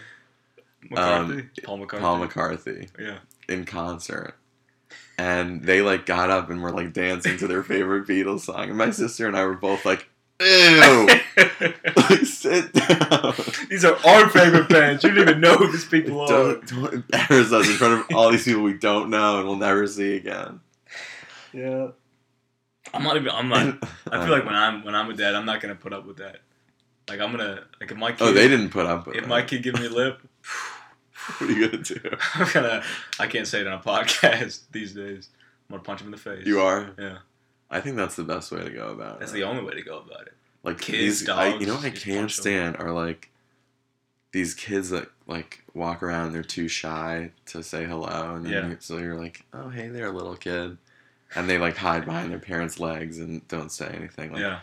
McCarthy. 0.89 1.49
Paul 1.63 1.77
McCarthy. 1.77 1.97
Um, 1.97 2.01
Paul 2.01 2.17
McCarthy 2.19 2.87
Yeah. 2.99 3.19
in 3.47 3.65
concert. 3.65 4.35
And 5.17 5.63
they 5.63 5.81
like 5.81 6.05
got 6.05 6.29
up 6.29 6.49
and 6.49 6.61
were 6.61 6.71
like 6.71 6.93
dancing 6.93 7.37
to 7.37 7.47
their 7.47 7.63
favorite 7.63 8.07
Beatles 8.07 8.41
song. 8.41 8.69
And 8.69 8.77
my 8.77 8.91
sister 8.91 9.27
and 9.27 9.35
I 9.37 9.45
were 9.45 9.53
both 9.55 9.85
like, 9.85 10.08
ew, 10.39 11.09
sit 12.25 12.73
down. 12.73 13.33
These 13.69 13.85
are 13.85 13.95
our 14.05 14.29
favorite 14.29 14.69
bands. 14.69 15.03
You 15.03 15.11
don't 15.11 15.29
even 15.29 15.41
know 15.41 15.55
who 15.55 15.71
these 15.71 15.85
people 15.85 16.21
are. 16.21 16.27
Don't, 16.27 16.67
don't 16.67 16.93
embarrass 16.93 17.51
us 17.51 17.67
in 17.67 17.73
front 17.75 18.01
of 18.01 18.15
all 18.15 18.31
these 18.31 18.45
people 18.45 18.63
we 18.63 18.73
don't 18.73 19.09
know 19.09 19.39
and 19.39 19.47
we'll 19.47 19.57
never 19.57 19.85
see 19.87 20.15
again. 20.15 20.61
Yeah. 21.53 21.89
I'm 22.93 23.03
not 23.03 23.17
even. 23.17 23.29
I'm 23.29 23.49
not. 23.49 23.77
I 24.11 24.25
feel 24.25 24.31
like 24.31 24.45
when 24.45 24.55
I'm 24.55 24.83
when 24.83 24.95
I'm 24.95 25.09
a 25.09 25.13
dad, 25.13 25.35
I'm 25.35 25.45
not 25.45 25.61
gonna 25.61 25.75
put 25.75 25.93
up 25.93 26.05
with 26.05 26.17
that. 26.17 26.39
Like 27.09 27.19
I'm 27.19 27.31
gonna 27.31 27.63
like 27.79 27.91
if 27.91 27.97
my 27.97 28.11
kid 28.11 28.21
oh, 28.21 28.31
they 28.31 28.47
didn't 28.47 28.69
put 28.69 28.85
up 28.85 29.07
with 29.07 29.15
if 29.15 29.23
it. 29.23 29.27
my 29.27 29.41
kid 29.41 29.63
give 29.63 29.75
me 29.75 29.87
lip, 29.87 30.21
What 31.37 31.49
are 31.49 31.53
you 31.53 31.69
gonna 31.69 31.83
do? 31.83 31.99
I'm 32.35 32.51
gonna 32.51 32.83
I 33.19 33.27
can't 33.27 33.47
say 33.47 33.61
it 33.61 33.67
on 33.67 33.73
a 33.73 33.79
podcast 33.79 34.61
these 34.71 34.93
days. 34.93 35.29
I'm 35.69 35.75
gonna 35.75 35.83
punch 35.83 36.01
him 36.01 36.07
in 36.07 36.11
the 36.11 36.17
face. 36.17 36.45
You 36.45 36.61
are. 36.61 36.91
Yeah. 36.97 37.17
I 37.71 37.81
think 37.81 37.95
that's 37.95 38.15
the 38.15 38.23
best 38.23 38.51
way 38.51 38.63
to 38.63 38.69
go 38.69 38.89
about 38.89 39.15
it. 39.15 39.19
That's 39.19 39.31
the 39.31 39.43
only 39.43 39.63
way 39.63 39.73
to 39.75 39.81
go 39.83 39.99
about 39.99 40.21
it. 40.27 40.33
like 40.63 40.79
kids, 40.81 41.19
these, 41.21 41.29
I, 41.29 41.51
dogs, 41.51 41.61
you 41.61 41.67
know 41.67 41.75
what 41.75 41.85
I 41.85 41.89
can't 41.91 42.31
stand 42.31 42.77
are 42.77 42.91
like 42.91 43.29
these 44.31 44.53
kids 44.53 44.89
that 44.89 45.09
like 45.27 45.63
walk 45.73 46.01
around. 46.03 46.33
They're 46.33 46.43
too 46.43 46.67
shy 46.67 47.31
to 47.47 47.63
say 47.63 47.85
hello, 47.85 48.35
and 48.35 48.45
then 48.45 48.51
Yeah. 48.51 48.67
you, 48.69 48.77
so 48.79 48.97
you're 48.97 49.19
like, 49.19 49.45
oh 49.53 49.69
hey 49.69 49.87
there, 49.89 50.11
little 50.11 50.35
kid, 50.35 50.77
and 51.35 51.49
they 51.49 51.57
like 51.57 51.77
hide 51.77 52.05
behind 52.05 52.31
their 52.31 52.39
parents' 52.39 52.79
legs 52.79 53.19
and 53.19 53.47
don't 53.47 53.71
say 53.71 53.87
anything. 53.87 54.31
Like, 54.33 54.41
yeah. 54.41 54.59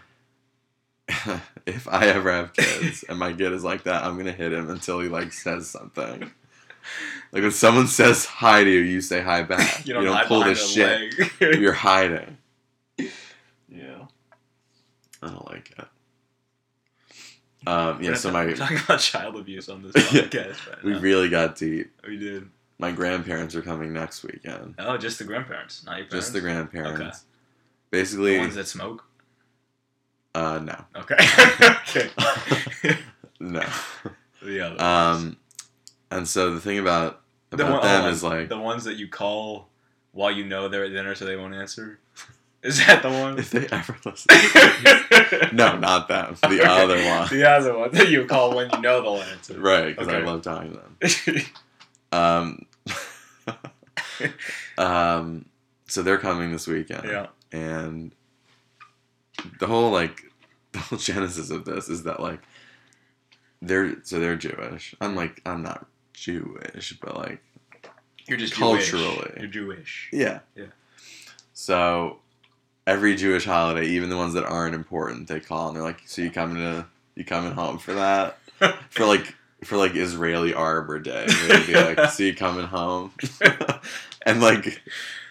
if 1.67 1.87
I 1.88 2.06
ever 2.06 2.32
have 2.32 2.53
kids 2.53 3.05
and 3.08 3.19
my 3.19 3.32
kid 3.32 3.53
is 3.53 3.62
like 3.62 3.85
that, 3.85 4.05
I'm 4.05 4.17
gonna 4.17 4.32
hit 4.32 4.53
him 4.53 4.69
until 4.70 4.99
he 5.00 5.08
like 5.08 5.32
says 5.32 5.69
something. 5.69 6.31
Like 7.32 7.43
when 7.43 7.50
someone 7.50 7.88
says 7.88 8.25
hi 8.26 8.62
to 8.62 8.70
you, 8.70 8.79
you 8.79 9.00
say 9.00 9.20
hi 9.20 9.43
back. 9.43 9.85
You 9.85 9.94
don't, 9.94 10.06
hide 10.06 10.26
pull 10.26 10.44
this 10.44 10.70
shit. 10.73 11.12
You're 11.41 11.73
hiding. 11.73 12.38
Yeah. 13.76 14.06
I 15.23 15.28
don't 15.28 15.50
like 15.50 15.75
it. 15.78 15.84
Um, 17.67 18.03
yeah, 18.03 18.15
so 18.15 18.31
my 18.31 18.53
talking 18.53 18.79
about 18.79 19.01
child 19.01 19.36
abuse 19.36 19.69
on 19.69 19.82
this 19.82 19.94
Yeah. 20.12 20.22
podcast 20.22 20.69
right 20.70 20.84
we 20.84 20.93
now. 20.93 21.01
really 21.01 21.29
got 21.29 21.56
deep. 21.56 21.91
we 22.06 22.17
did. 22.17 22.48
My 22.79 22.93
grandparents 22.93 23.55
are 23.55 23.62
coming 23.62 23.93
next 23.93 24.22
weekend. 24.22 24.74
Oh, 24.79 24.96
just 24.98 25.19
the 25.19 25.24
grandparents, 25.24 25.84
not 25.84 25.96
your 25.98 26.06
parents. 26.06 26.27
Just 26.27 26.32
the 26.34 26.41
grandparents. 26.43 27.01
Okay. 27.01 27.10
Basically, 27.91 28.34
The 28.34 28.39
ones 28.41 28.55
that 28.56 28.69
smoke. 28.69 29.05
uh, 30.34 30.60
no, 30.62 30.84
Okay. 30.94 31.17
okay. 31.89 32.10
no. 33.41 33.65
the 34.43 34.60
other. 34.60 34.77
ones. 34.77 34.81
Um, 34.82 35.36
and 36.10 36.29
so 36.29 36.53
the 36.55 36.60
thing 36.60 36.79
about 36.79 37.22
The 37.51 37.65
about 37.65 37.72
one- 37.72 37.82
them 37.82 38.05
oh, 38.05 38.08
is 38.10 38.22
like 38.22 38.48
the 38.51 38.58
ones 38.60 38.84
that 38.84 38.96
you 38.96 39.08
call 39.08 39.69
while 40.12 40.31
you 40.31 40.44
know 40.44 40.69
they're 40.69 40.84
at 40.84 40.93
dinner, 40.93 41.15
so 41.15 41.24
they 41.24 41.36
won't 41.36 41.55
answer. 41.55 41.98
Is 42.63 42.84
that 42.86 43.03
the 43.03 43.10
one? 43.10 43.39
if 43.39 43.51
they 43.51 43.67
ever 43.70 43.96
listen. 44.05 44.29
no, 45.56 45.77
not 45.79 46.08
them. 46.08 46.36
The 46.43 46.46
Okay. 46.48 46.65
other 46.65 46.96
one. 47.05 47.29
The 47.29 47.48
other 47.48 47.79
one 47.79 47.91
that 47.93 48.08
you 48.08 48.25
call 48.27 48.55
when 48.56 48.70
you 48.70 48.81
know 48.81 49.03
they'll 49.03 49.22
answer. 49.22 49.58
Right, 49.60 49.96
because 49.96 50.08
I 50.13 50.19
love 50.19 50.43
talking 50.43 50.72
to 50.72 50.79
them. 50.79 51.43
Um, 52.13 52.67
um, 54.79 55.44
so 55.86 56.03
they're 56.03 56.19
coming 56.19 56.53
this 56.53 56.67
weekend. 56.67 57.05
yeah. 57.05 57.27
and 57.53 58.13
the 59.60 59.67
whole 59.67 59.91
like 59.91 60.22
the 60.72 60.79
whole 60.79 60.98
genesis 60.98 61.51
of 61.51 61.65
this 61.65 61.89
is 61.89 62.05
that 62.05 62.20
like 62.20 62.41
they're 63.63 63.96
so 64.05 64.19
they're 64.19 64.36
Jewish. 64.36 64.94
I'm 65.01 65.15
like 65.17 65.43
I'm 65.44 65.63
not 65.63 65.86
Jewish, 66.13 66.96
but 67.01 67.17
like 67.17 67.43
You're 68.29 68.39
just 68.39 68.55
Culturally. 68.55 69.05
Jewish. 69.15 69.36
You're 69.39 69.46
Jewish. 69.48 70.08
yeah, 70.13 70.41
Yeah. 70.55 70.67
So 71.53 72.19
every 72.86 73.16
Jewish 73.16 73.44
holiday, 73.44 73.86
even 73.86 74.10
the 74.10 74.16
ones 74.16 74.34
that 74.34 74.44
aren't 74.44 74.74
important, 74.74 75.28
they 75.28 75.40
call 75.40 75.69
and 75.69 75.76
they're 75.76 75.82
like, 75.82 76.02
"So 76.06 76.22
you 76.22 76.31
coming 76.31 76.56
to 76.56 76.86
you 77.14 77.24
coming 77.24 77.52
home 77.52 77.78
for 77.78 77.94
that?" 77.94 78.38
For 78.90 79.05
like 79.05 79.34
for 79.64 79.76
like 79.76 79.94
Israeli 79.96 80.55
Arbor 80.55 80.98
Day, 80.98 81.26
they'd 81.26 81.66
be 81.66 81.74
like, 81.74 82.10
"So 82.10 82.22
you 82.22 82.34
coming 82.34 82.66
home?" 82.66 83.12
and 84.26 84.40
like, 84.40 84.82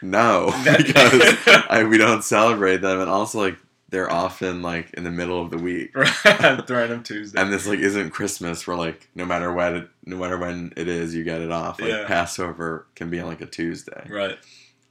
no, 0.01 0.47
because 0.77 1.38
I, 1.69 1.85
we 1.89 1.97
don't 1.97 2.24
celebrate 2.24 2.77
them, 2.81 3.00
and 3.00 3.09
also 3.09 3.39
like 3.39 3.57
they're 3.89 4.12
often 4.12 4.62
like 4.62 4.93
in 4.95 5.03
the 5.03 5.12
middle 5.12 5.41
of 5.41 5.51
the 5.51 5.57
week, 5.57 5.95
right? 5.95 6.69
Random 6.69 7.01
Tuesday. 7.03 7.39
and 7.39 7.53
this 7.53 7.65
like 7.67 7.79
isn't 7.79 8.09
Christmas 8.12 8.65
where 8.67 8.75
like 8.75 9.07
no 9.15 9.25
matter 9.25 9.53
when 9.53 9.75
it, 9.75 9.89
no 10.05 10.17
matter 10.17 10.38
when 10.38 10.74
it 10.75 10.88
is, 10.88 11.15
you 11.15 11.24
get 11.24 11.41
it 11.41 11.51
off. 11.51 11.79
Like 11.79 11.89
Yeah. 11.91 12.05
Passover 12.07 12.88
can 12.95 13.09
be 13.09 13.19
on 13.19 13.27
like 13.27 13.41
a 13.41 13.45
Tuesday, 13.45 14.05
right. 14.09 14.38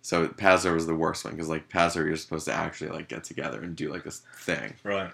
So 0.05 0.29
Passover 0.29 0.77
is 0.77 0.87
the 0.87 0.95
worst 0.95 1.25
one 1.25 1.33
because 1.33 1.49
like 1.49 1.71
Passover 1.71 2.07
you're 2.07 2.17
supposed 2.17 2.45
to 2.45 2.53
actually 2.53 2.91
like 2.91 3.09
get 3.09 3.25
together 3.25 3.63
and 3.63 3.75
do 3.75 3.91
like 3.91 4.05
this 4.05 4.21
thing. 4.37 4.75
Right. 4.85 5.11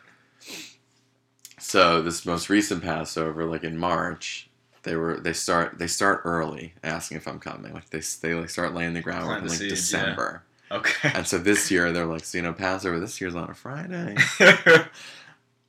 So 1.61 2.03
this 2.03 2.27
most 2.27 2.51
recent 2.51 2.83
Passover, 2.83 3.45
like 3.45 3.63
in 3.65 3.79
March. 3.79 4.49
They 4.83 4.97
were 4.97 5.21
they 5.21 5.35
start 5.35 5.79
they 5.79 5.87
start 5.87 6.23
early 6.25 6.73
asking 6.83 7.19
if 7.19 7.29
I'm 7.29 7.39
coming 7.39 7.73
like 7.75 7.91
they 7.91 8.01
they 8.23 8.35
like 8.35 8.49
start 8.51 8.75
laying 8.75 8.95
the 8.95 9.01
groundwork 9.03 9.43
in 9.43 9.49
like 9.49 9.61
yeah. 9.61 9.69
December 9.69 10.43
Okay. 10.73 11.11
And 11.15 11.27
so 11.27 11.37
this 11.39 11.71
year 11.71 11.93
they're 11.93 12.07
like, 12.07 12.25
so 12.25 12.39
you 12.39 12.43
know, 12.43 12.53
Passover 12.53 12.99
this 12.99 13.21
year's 13.21 13.35
on 13.35 13.49
a 13.51 13.55
Friday. 13.55 14.17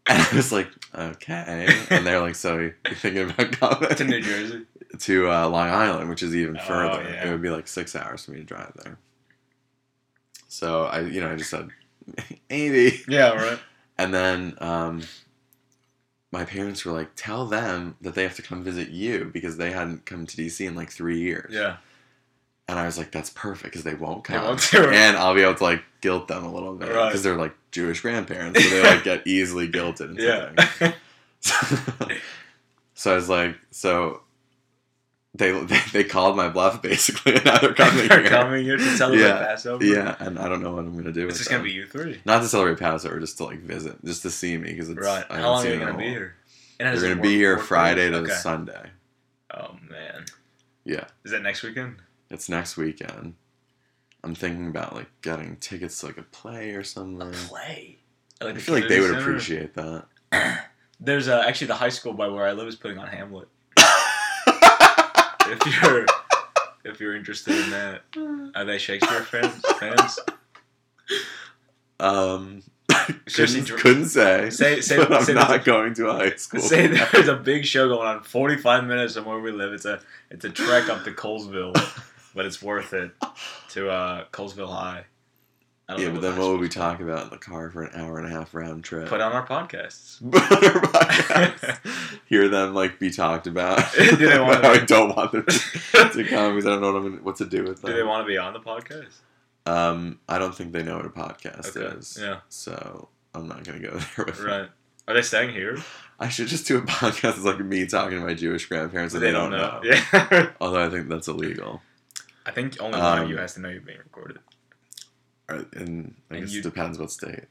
And 0.08 0.20
I 0.20 0.36
was 0.36 0.52
like, 0.52 0.68
okay. 0.96 1.68
And 1.92 2.08
they're 2.08 2.20
like, 2.22 2.34
so 2.34 2.58
you're 2.58 2.76
thinking 2.96 3.30
about 3.30 3.52
coming 3.52 3.96
to 3.96 4.04
New 4.04 4.20
Jersey. 4.20 4.66
to 4.98 5.30
uh, 5.30 5.48
Long 5.48 5.70
Island, 5.70 6.10
which 6.10 6.24
is 6.24 6.36
even 6.36 6.58
Oh, 6.58 6.62
further. 6.68 7.04
yeah. 7.04 7.28
It 7.28 7.32
would 7.32 7.42
be 7.44 7.52
like 7.52 7.68
six 7.68 7.96
hours 7.96 8.26
for 8.26 8.32
me 8.32 8.40
to 8.40 8.44
drive 8.44 8.72
there. 8.84 8.98
So 10.54 10.84
I, 10.84 11.00
you 11.00 11.22
know, 11.22 11.32
I 11.32 11.36
just 11.38 11.50
said, 11.50 11.70
maybe. 12.50 13.00
Yeah, 13.08 13.30
right. 13.32 13.60
And 13.98 14.14
then 14.14 14.58
um, 14.60 15.02
my 16.30 16.44
parents 16.44 16.84
were 16.84 16.92
like, 16.92 17.12
tell 17.16 17.46
them 17.46 17.96
that 18.02 18.16
they 18.16 18.24
have 18.24 18.36
to 18.36 18.42
come 18.42 18.62
visit 18.62 18.90
you 18.90 19.30
because 19.34 19.56
they 19.56 19.72
hadn't 19.72 20.06
come 20.06 20.26
to 20.26 20.36
DC 20.36 20.68
in 20.68 20.76
like 20.76 20.92
three 20.92 21.20
years. 21.22 21.54
Yeah. 21.54 21.78
And 22.68 22.78
I 22.78 22.86
was 22.86 22.98
like, 22.98 23.12
that's 23.12 23.30
perfect 23.30 23.72
because 23.72 23.84
they 23.84 23.94
won't 23.94 24.26
They 24.26 24.34
come. 24.34 24.44
won't 24.46 24.70
do 24.72 24.84
it. 24.90 24.94
And 24.94 25.16
I'll 25.16 25.36
be 25.36 25.42
able 25.42 25.56
to 25.56 25.64
like 25.64 25.84
guilt 26.02 26.28
them 26.28 26.44
a 26.44 26.54
little 26.54 26.74
bit 26.76 26.90
because 26.90 27.14
Right. 27.16 27.24
they're 27.24 27.38
like 27.38 27.56
Jewish 27.72 28.02
grandparents. 28.02 28.62
So 28.62 28.70
they 28.70 28.84
like 28.84 29.04
get 29.06 29.26
easily 29.26 29.70
guilted 29.70 30.18
Yeah. 30.20 30.94
so 32.94 33.12
I 33.14 33.16
was 33.16 33.30
like, 33.30 33.56
so 33.72 34.22
they, 35.34 35.52
they 35.64 35.80
they 35.94 36.04
called 36.04 36.36
my 36.36 36.50
bluff 36.50 36.82
basically, 36.82 37.36
and 37.36 37.46
now 37.46 37.58
they're 37.60 37.74
coming 37.74 38.08
They're 38.08 38.22
here. 38.22 38.30
coming 38.30 38.64
here 38.64 38.78
to 38.78 38.84
celebrate 38.98 39.24
Yeah. 39.26 39.38
Passover. 39.40 39.84
Yeah, 39.86 40.16
and 40.20 40.38
I 40.40 40.50
don't 40.50 40.62
know 40.62 40.72
what 40.74 40.86
I'm 40.86 40.96
gonna 40.96 41.12
do. 41.12 41.28
It's 41.28 41.38
just 41.38 41.50
gonna 41.50 41.64
be 41.64 41.72
you 41.72 41.86
three. 41.88 42.22
not 42.26 42.42
to 42.42 42.48
celebrate 42.48 42.80
Passover, 42.80 43.20
just 43.20 43.38
to 43.38 43.46
like 43.46 43.60
visit, 43.60 44.04
just 44.04 44.22
to 44.24 44.30
see 44.32 44.58
me 44.58 44.72
because 44.72 44.90
it's 44.90 45.00
Right. 45.00 45.26
I 45.30 45.38
How 45.40 45.52
long 45.52 45.66
are 45.66 45.70
them 45.70 45.80
gonna 45.80 45.98
be 45.98 46.10
here? 46.10 46.36
They're 46.80 46.96
gonna 46.96 47.16
be 47.16 47.22
work- 47.22 47.28
here 47.30 47.56
work 47.58 47.66
Friday 47.66 48.10
days? 48.10 48.18
to 48.20 48.24
okay. 48.26 48.34
Sunday. 48.34 48.90
Oh 49.54 49.76
man. 49.90 50.26
Yeah, 50.84 51.06
Is 51.24 51.32
that 51.32 51.44
next 51.44 51.62
weekend? 51.64 51.98
it's 52.32 52.50
next 52.50 52.76
weekend. 52.78 53.36
I'm 54.24 54.34
thinking 54.36 54.68
about 54.68 54.96
like 54.96 55.10
getting 55.22 55.58
tickets 55.58 56.00
to 56.00 56.08
like 56.08 56.18
a 56.18 56.24
play 56.24 56.72
or 56.72 56.84
something. 56.84 57.28
A 57.28 57.32
play. 57.32 57.98
I 58.42 58.54
feel 58.56 58.74
like 58.76 58.88
they 58.88 59.00
would 59.00 59.16
appreciate 59.18 59.76
that. 59.76 60.06
There's 61.00 61.28
uh, 61.28 61.44
actually 61.48 61.68
the 61.68 61.76
high 61.76 61.90
school 61.90 62.14
by 62.14 62.28
where 62.28 62.46
I 62.46 62.52
live 62.54 62.68
is 62.68 62.76
putting 62.76 62.98
on 62.98 63.08
Hamlet. 63.08 63.48
If 65.52 65.82
you're 65.84 66.06
if 66.84 67.00
you're 67.00 67.16
interested 67.16 67.56
in 67.56 67.70
that, 67.72 68.02
are 68.56 68.66
they 68.66 68.78
Shakespeare 68.78 69.22
fans? 69.22 69.62
Fans? 69.80 70.20
Um, 72.00 72.64
couldn't, 73.34 73.70
couldn't 73.78 74.06
say. 74.06 74.50
say- 74.50 74.82
say- 74.82 74.98
but 74.98 75.30
I'm 75.30 75.36
not 75.36 75.54
a- 75.54 75.60
going 75.60 75.94
to 75.96 76.10
a 76.10 76.14
high 76.14 76.36
school. 76.36 76.60
Say 76.60 76.88
there's 77.12 77.28
a 77.28 77.36
big 77.36 77.66
show 77.66 77.88
going 77.88 78.08
on 78.08 78.24
45 78.24 78.86
minutes 78.86 79.14
from 79.16 79.26
where 79.26 79.40
we 79.40 79.52
live. 79.52 79.74
It's 79.74 79.86
a 79.86 80.00
it's 80.30 80.44
a 80.46 80.50
trek 80.50 80.90
up 80.90 81.04
to 81.04 81.12
Colesville, 81.12 81.74
but 82.34 82.46
it's 82.46 82.62
worth 82.62 82.94
it 82.94 83.12
to 83.70 83.90
uh, 83.90 84.26
Colesville 84.32 84.74
High. 84.74 85.06
Don't 85.92 86.00
yeah, 86.00 86.08
know 86.08 86.14
but 86.14 86.22
then 86.22 86.38
what 86.38 86.52
would 86.52 86.60
we 86.62 86.70
talk 86.70 87.02
about 87.02 87.24
in 87.26 87.30
the 87.32 87.38
car 87.38 87.70
for 87.70 87.84
an 87.84 87.92
hour 88.00 88.18
and 88.18 88.26
a 88.26 88.30
half 88.30 88.54
round 88.54 88.84
trip? 88.84 89.10
Put 89.10 89.20
on 89.20 89.34
our 89.34 89.46
podcasts. 89.46 90.22
Hear 92.28 92.48
them 92.48 92.74
like 92.74 92.98
be 92.98 93.12
talked 93.12 93.46
about. 93.46 93.84
Do 93.98 94.16
they 94.16 94.40
wanna 94.40 94.68
I 94.68 94.78
don't 94.86 95.16
want 95.16 95.34
them 95.34 95.46
to, 95.46 96.10
to 96.14 96.24
come 96.24 96.56
because 96.56 96.66
I 96.66 96.70
don't 96.70 96.82
know 96.82 96.94
what, 96.94 97.02
I'm 97.06 97.18
what 97.24 97.36
to 97.38 97.46
do 97.46 97.64
with 97.64 97.82
them. 97.82 97.92
Do 97.92 97.98
they 97.98 98.04
want 98.04 98.26
to 98.26 98.28
be 98.28 98.38
on 98.38 98.54
the 98.54 98.60
podcast? 98.62 99.12
um, 99.66 100.20
I 100.30 100.40
don't 100.40 100.56
think 100.56 100.72
they 100.72 100.82
know 100.82 100.96
what 100.96 101.06
a 101.06 101.10
podcast 101.10 101.76
Okay, 101.76 101.98
is. 101.98 102.18
yeah. 102.20 102.40
So 102.48 103.10
I'm 103.36 103.48
not 103.50 103.64
gonna 103.66 103.80
go 103.80 103.92
there 103.92 104.26
with 104.26 104.38
them. 104.38 104.46
Right. 104.46 104.70
Are 105.10 105.14
they 105.14 105.22
staying 105.22 105.50
here? 105.50 105.78
I 106.20 106.30
should 106.30 106.48
just 106.48 106.68
do 106.68 106.78
a 106.78 106.82
podcast 106.84 107.22
that's 107.22 107.44
like 107.44 107.60
me 107.60 107.86
talking 107.86 108.20
to 108.20 108.26
my 108.26 108.34
Jewish 108.34 108.66
grandparents 108.68 109.14
and 109.14 109.22
they, 109.22 109.32
don't 109.32 109.52
know. 109.52 109.82
Yeah. 109.84 110.52
Although 110.62 110.86
I 110.86 110.90
think 110.90 111.10
that's 111.10 111.28
illegal. 111.28 111.82
I 112.46 112.52
think 112.52 112.80
only 112.80 112.98
one 113.00 113.18
of 113.18 113.24
Um, 113.26 113.30
you 113.30 113.38
has 113.38 113.56
to 113.56 113.60
know 113.60 113.70
you're 113.70 113.82
being 113.82 113.98
recorded. 113.98 114.40
And 115.74 116.16
I 116.30 116.36
And 116.36 116.46
guess 116.46 116.56
it 116.56 116.64
depends 116.64 116.98
what 117.00 117.12
state. 117.12 117.46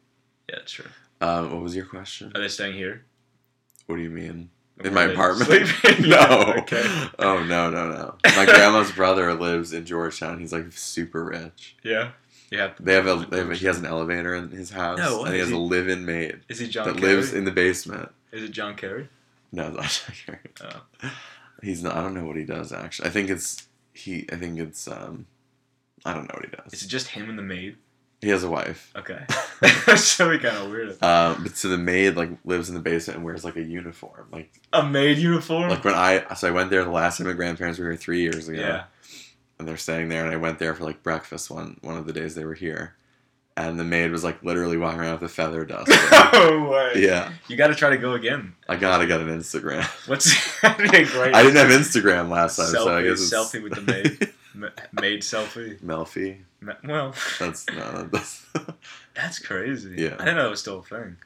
Yeah, 0.49 0.59
sure. 0.67 0.87
Um, 1.21 1.53
what 1.53 1.63
was 1.63 1.77
your 1.77 1.85
question? 1.87 2.33
Are 2.35 2.41
they 2.41 2.49
staying 2.49 2.75
here? 2.75 3.05
What 3.87 3.97
do 3.97 4.03
you 4.03 4.11
mean? 4.11 4.51
Or 4.81 4.87
In 4.87 4.95
my 4.95 5.05
apartment? 5.05 5.51
no. 6.01 6.55
Okay. 6.59 6.83
Oh 7.19 7.43
no 7.45 7.71
no 7.71 7.91
no. 7.91 8.15
My 8.37 8.47
grandma's 8.47 8.91
brother 8.93 9.35
lives 9.35 9.73
in 9.73 9.85
Georgetown. 9.85 10.39
He's 10.41 10.53
like 10.53 10.73
super 10.73 11.25
rich. 11.25 11.77
Yeah. 11.83 12.13
Yeah. 12.51 12.73
They 12.81 12.95
have 12.95 13.07
a, 13.07 13.27
they 13.31 13.39
have 13.39 13.51
a 13.51 13.55
he 13.55 13.67
has 13.67 13.79
an 13.79 13.87
elevator 13.87 14.35
in 14.35 14.51
his 14.51 14.71
house, 14.71 14.99
No, 14.99 15.25
and 15.25 15.35
he 15.35 15.41
has 15.41 15.51
a 15.51 15.53
he- 15.53 15.59
live-in 15.59 16.05
maid 16.05 16.41
Is 16.49 16.59
he 16.59 16.69
John 16.69 16.87
that 16.87 16.97
Kerry? 16.97 17.15
lives 17.15 17.33
in 17.33 17.45
the 17.45 17.51
basement. 17.53 18.11
Is 18.33 18.43
it 18.45 18.51
John 18.53 18.75
Kerry? 18.75 19.09
No, 19.53 19.69
it's 19.69 19.77
not 19.77 19.91
John 20.17 20.17
Kerry. 20.27 20.83
Oh. 21.03 21.11
He's 21.63 21.83
not. 21.83 21.95
I 21.97 22.03
don't 22.03 22.15
know 22.15 22.25
what 22.25 22.37
he 22.37 22.45
does 22.45 22.73
actually. 22.73 23.09
I 23.09 23.11
think 23.13 23.29
it's 23.29 23.67
he. 23.93 24.27
I 24.33 24.37
think 24.37 24.59
it's 24.59 24.89
um. 24.89 25.27
I 26.07 26.15
don't 26.15 26.23
know 26.29 26.35
what 26.41 26.47
he 26.47 26.51
does. 26.57 26.73
Is 26.73 26.83
it 26.85 26.89
just 26.89 27.09
him 27.09 27.29
and 27.29 27.39
the 27.39 27.43
maid? 27.43 27.77
He 28.21 28.29
has 28.29 28.45
a 28.45 28.51
wife. 28.51 28.93
Okay. 28.97 29.25
That's 29.87 30.19
be 30.19 30.39
kind 30.39 30.57
of 30.59 30.71
weird. 30.71 31.03
Um, 31.03 31.43
but 31.43 31.57
so 31.57 31.69
the 31.69 31.79
maid 31.79 32.17
like 32.17 32.31
lives 32.45 32.69
in 32.69 32.75
the 32.75 32.81
basement 32.81 33.17
and 33.17 33.25
wears 33.25 33.45
like 33.45 33.57
a 33.57 33.63
uniform. 33.63 34.29
Like 34.31 34.53
A 34.73 34.83
maid 34.87 35.17
uniform? 35.19 35.71
like 35.71 35.85
when 35.85 35.95
I 35.95 36.25
so 36.35 36.49
I 36.49 36.51
went 36.51 36.69
there 36.71 36.85
the 36.85 36.91
last 36.91 37.19
time 37.19 37.27
my 37.27 37.33
grandparents 37.33 37.79
were 37.79 37.87
here 37.87 37.97
three 37.97 38.21
years 38.21 38.49
ago. 38.49 38.61
yeah. 38.61 38.85
and 39.59 39.67
they're 39.67 39.77
staying 39.79 40.11
there 40.11 40.23
and 40.25 40.33
I 40.33 40.37
went 40.37 40.59
there 40.59 40.75
for 40.75 40.85
like 40.85 41.03
breakfast 41.03 41.51
one 41.51 41.79
one 41.81 41.97
of 41.97 42.07
the 42.07 42.13
days 42.13 42.35
they 42.35 42.45
were 42.45 42.55
here. 42.55 42.95
And 43.57 43.79
the 43.79 43.85
maid 43.85 44.11
was 44.11 44.25
like 44.25 44.43
literally 44.43 44.77
walking 44.79 45.01
around 45.01 45.21
with 45.21 45.31
a 45.31 45.35
feather 45.35 45.65
duster. 45.67 45.93
no 46.33 46.69
way. 46.71 46.93
yeah. 46.97 47.33
You 47.49 47.57
got 47.57 47.67
to 47.67 47.75
try 47.75 47.91
to 47.91 47.99
go 47.99 48.13
again. 48.15 48.55
I 48.69 48.77
gotta 48.77 49.07
get 49.07 49.21
an 49.21 49.29
Instagram. 49.29 49.83
What's 50.09 50.61
that'd 50.63 50.91
be 50.91 50.97
a 50.97 51.05
great? 51.05 51.35
I 51.35 51.43
didn't 51.43 51.57
have 51.57 51.69
Instagram 51.69 52.31
last 52.31 52.57
time, 52.57 52.67
selfie, 52.67 52.73
so 52.85 52.97
I 52.97 53.03
guess 53.03 53.21
it's 53.21 53.35
selfie 53.35 53.63
with 53.63 53.75
the 53.75 53.83
maid. 53.83 54.33
Ma- 54.55 54.69
maid 55.01 55.21
selfie. 55.23 55.79
Melfi. 55.81 56.39
Ma- 56.61 56.73
Well, 56.85 57.15
That's 57.39 57.67
no 57.69 58.09
that's 58.13 58.47
that's 59.15 59.39
crazy. 59.41 59.95
Yeah. 59.99 60.15
I 60.19 60.25
didn't 60.25 60.37
know 60.37 60.47
it 60.47 60.51
was 60.51 60.61
still 60.61 60.79
a 60.79 60.83
thing. 60.83 61.17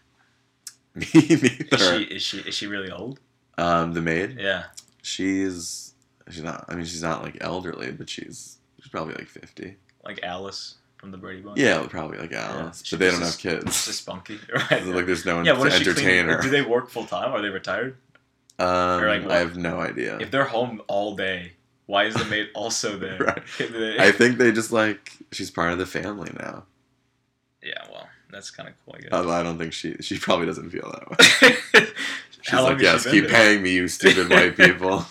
me 0.95 1.05
Is 1.05 1.81
she 1.81 2.03
is 2.05 2.23
she 2.23 2.39
is 2.41 2.55
she 2.55 2.67
really 2.67 2.91
old? 2.91 3.21
Um 3.59 3.93
the 3.93 4.01
maid? 4.03 4.39
Yeah. 4.41 4.65
She's 5.03 5.95
she's 6.31 6.43
not 6.43 6.65
I 6.69 6.75
mean 6.75 6.85
she's 6.85 7.03
not 7.03 7.23
like 7.23 7.39
elderly, 7.41 7.93
but 7.93 8.09
she's 8.09 8.59
she's 8.81 8.89
probably 8.91 9.15
like 9.15 9.29
fifty. 9.29 9.77
Like 10.05 10.21
Alice 10.23 10.77
from 11.05 11.11
the 11.11 11.19
Brady 11.19 11.43
Bunch. 11.43 11.59
Yeah, 11.59 11.87
probably 11.87 12.17
like 12.17 12.33
Alice. 12.33 12.81
She 12.83 12.97
but 12.97 13.01
they 13.01 13.11
don't 13.11 13.21
have 13.21 13.29
just- 13.29 13.39
kids. 13.41 13.85
Just 13.85 13.99
spunky, 13.99 14.41
right? 14.71 14.87
like 14.87 15.05
there's 15.05 15.27
no 15.27 15.37
one 15.37 15.45
yeah, 15.45 15.53
to 15.53 15.61
entertain 15.71 16.29
her. 16.29 16.41
Do 16.41 16.49
they 16.49 16.63
work 16.63 16.89
full 16.89 17.05
time? 17.05 17.31
Are 17.33 17.43
they 17.43 17.51
retired? 17.51 17.99
um, 18.59 19.05
like? 19.05 19.27
I 19.27 19.39
have 19.41 19.59
no 19.59 19.81
idea. 19.81 20.17
If 20.19 20.31
they're 20.31 20.45
home 20.47 20.81
all 20.87 21.15
day, 21.15 21.53
why 21.85 22.05
is 22.05 22.15
the 22.15 22.25
maid 22.25 22.49
also 22.55 22.97
there? 23.05 23.19
Right. 23.19 23.43
They- 23.59 23.99
I 23.99 24.13
think 24.13 24.39
they 24.39 24.51
just 24.51 24.73
like 24.73 25.13
she's 25.31 25.51
part 25.51 25.73
of 25.73 25.79
the 25.79 25.85
family 25.87 26.31
now. 26.39 26.65
yeah, 27.63 27.85
well, 27.93 28.09
that's 28.31 28.51
kind 28.51 28.71
of 28.71 28.75
cool, 28.87 28.95
I 28.97 29.03
guess. 29.03 29.13
Although 29.13 29.31
I 29.33 29.43
don't 29.43 29.59
think 29.59 29.75
she 29.75 29.97
she 30.01 30.19
probably 30.19 30.47
doesn't 30.47 30.71
feel 30.71 30.91
that 30.91 31.11
way. 31.11 31.87
She's 32.41 32.61
like, 32.61 32.79
yes, 32.79 33.05
she 33.05 33.11
keep 33.11 33.25
there?" 33.29 33.33
paying 33.33 33.63
me, 33.63 33.73
you 33.73 33.89
stupid 33.89 34.29
white 34.29 34.55
people. 34.55 35.07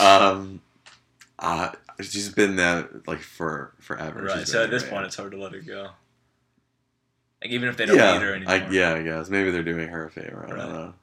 um, 0.00 0.60
uh, 1.38 1.70
she's 2.00 2.28
been 2.28 2.56
there 2.56 2.88
like 3.06 3.20
for 3.20 3.74
forever. 3.80 4.22
right. 4.22 4.40
She's 4.40 4.50
So 4.52 4.64
at 4.64 4.70
this 4.70 4.82
point, 4.82 5.06
it's 5.06 5.16
hard 5.16 5.32
to 5.32 5.38
let 5.38 5.52
her 5.52 5.60
go. 5.60 5.90
Like 7.42 7.50
even 7.50 7.68
if 7.68 7.76
they 7.76 7.86
don't 7.86 7.96
yeah, 7.96 8.12
need 8.14 8.22
her 8.22 8.34
anymore. 8.34 8.54
I, 8.54 8.68
yeah, 8.70 8.94
I 8.94 9.02
guess 9.02 9.28
maybe 9.28 9.50
they're 9.50 9.62
doing 9.62 9.88
her 9.88 10.06
a 10.06 10.10
favor. 10.10 10.46
I 10.48 10.52
Right. 10.52 10.58
don't 10.60 10.72
know. 10.72 10.94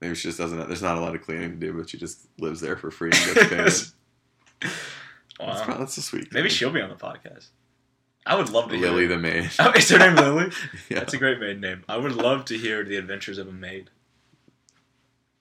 Maybe 0.00 0.14
she 0.14 0.28
just 0.28 0.38
doesn't. 0.38 0.66
There's 0.68 0.82
not 0.82 0.96
a 0.96 1.00
lot 1.00 1.14
of 1.14 1.22
cleaning 1.22 1.50
to 1.52 1.56
do, 1.56 1.72
but 1.72 1.88
she 1.90 1.98
just 1.98 2.26
lives 2.38 2.60
there 2.60 2.76
for 2.76 2.90
free 2.90 3.10
and 3.12 3.34
gets 3.34 3.48
paid. 3.48 3.58
that's, 3.58 3.94
Wow. 5.38 5.56
probably, 5.64 5.84
that's 5.84 5.96
a 5.96 6.02
sweet. 6.02 6.32
Maybe 6.32 6.48
she'll 6.50 6.70
be 6.70 6.80
on 6.82 6.90
the 6.90 6.96
podcast. 6.96 7.48
I 8.26 8.34
would 8.36 8.50
love 8.50 8.68
to 8.70 8.76
hear. 8.76 8.88
Lily 8.90 9.06
the 9.06 9.18
maid. 9.18 9.50
Oh, 9.58 9.72
is 9.76 9.88
her 9.88 9.98
name 9.98 10.14
Lily? 10.16 10.50
yeah. 10.90 10.98
That's 10.98 11.14
a 11.14 11.18
great 11.18 11.40
maid 11.40 11.60
name. 11.60 11.82
I 11.88 11.96
would 11.96 12.12
love 12.12 12.44
to 12.46 12.58
hear 12.58 12.84
the 12.84 12.96
adventures 12.96 13.38
of 13.38 13.48
a 13.48 13.52
maid. 13.52 13.88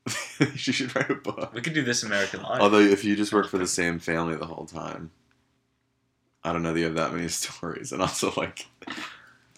she 0.55 0.71
should 0.71 0.95
write 0.95 1.09
a 1.09 1.15
book. 1.15 1.53
We 1.53 1.61
could 1.61 1.73
do 1.73 1.83
this 1.83 2.03
American 2.03 2.41
Life. 2.41 2.61
Although 2.61 2.79
if 2.79 3.03
you 3.03 3.15
just 3.15 3.33
work 3.33 3.47
for 3.49 3.57
the 3.57 3.67
same 3.67 3.99
family 3.99 4.35
the 4.35 4.45
whole 4.45 4.65
time, 4.65 5.11
I 6.43 6.53
don't 6.53 6.63
know 6.63 6.73
that 6.73 6.79
you 6.79 6.85
have 6.85 6.95
that 6.95 7.13
many 7.13 7.27
stories, 7.29 7.91
and 7.91 8.01
also 8.01 8.31
like 8.37 8.67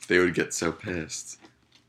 they 0.08 0.20
would 0.20 0.34
get 0.34 0.54
so 0.54 0.72
pissed. 0.72 1.40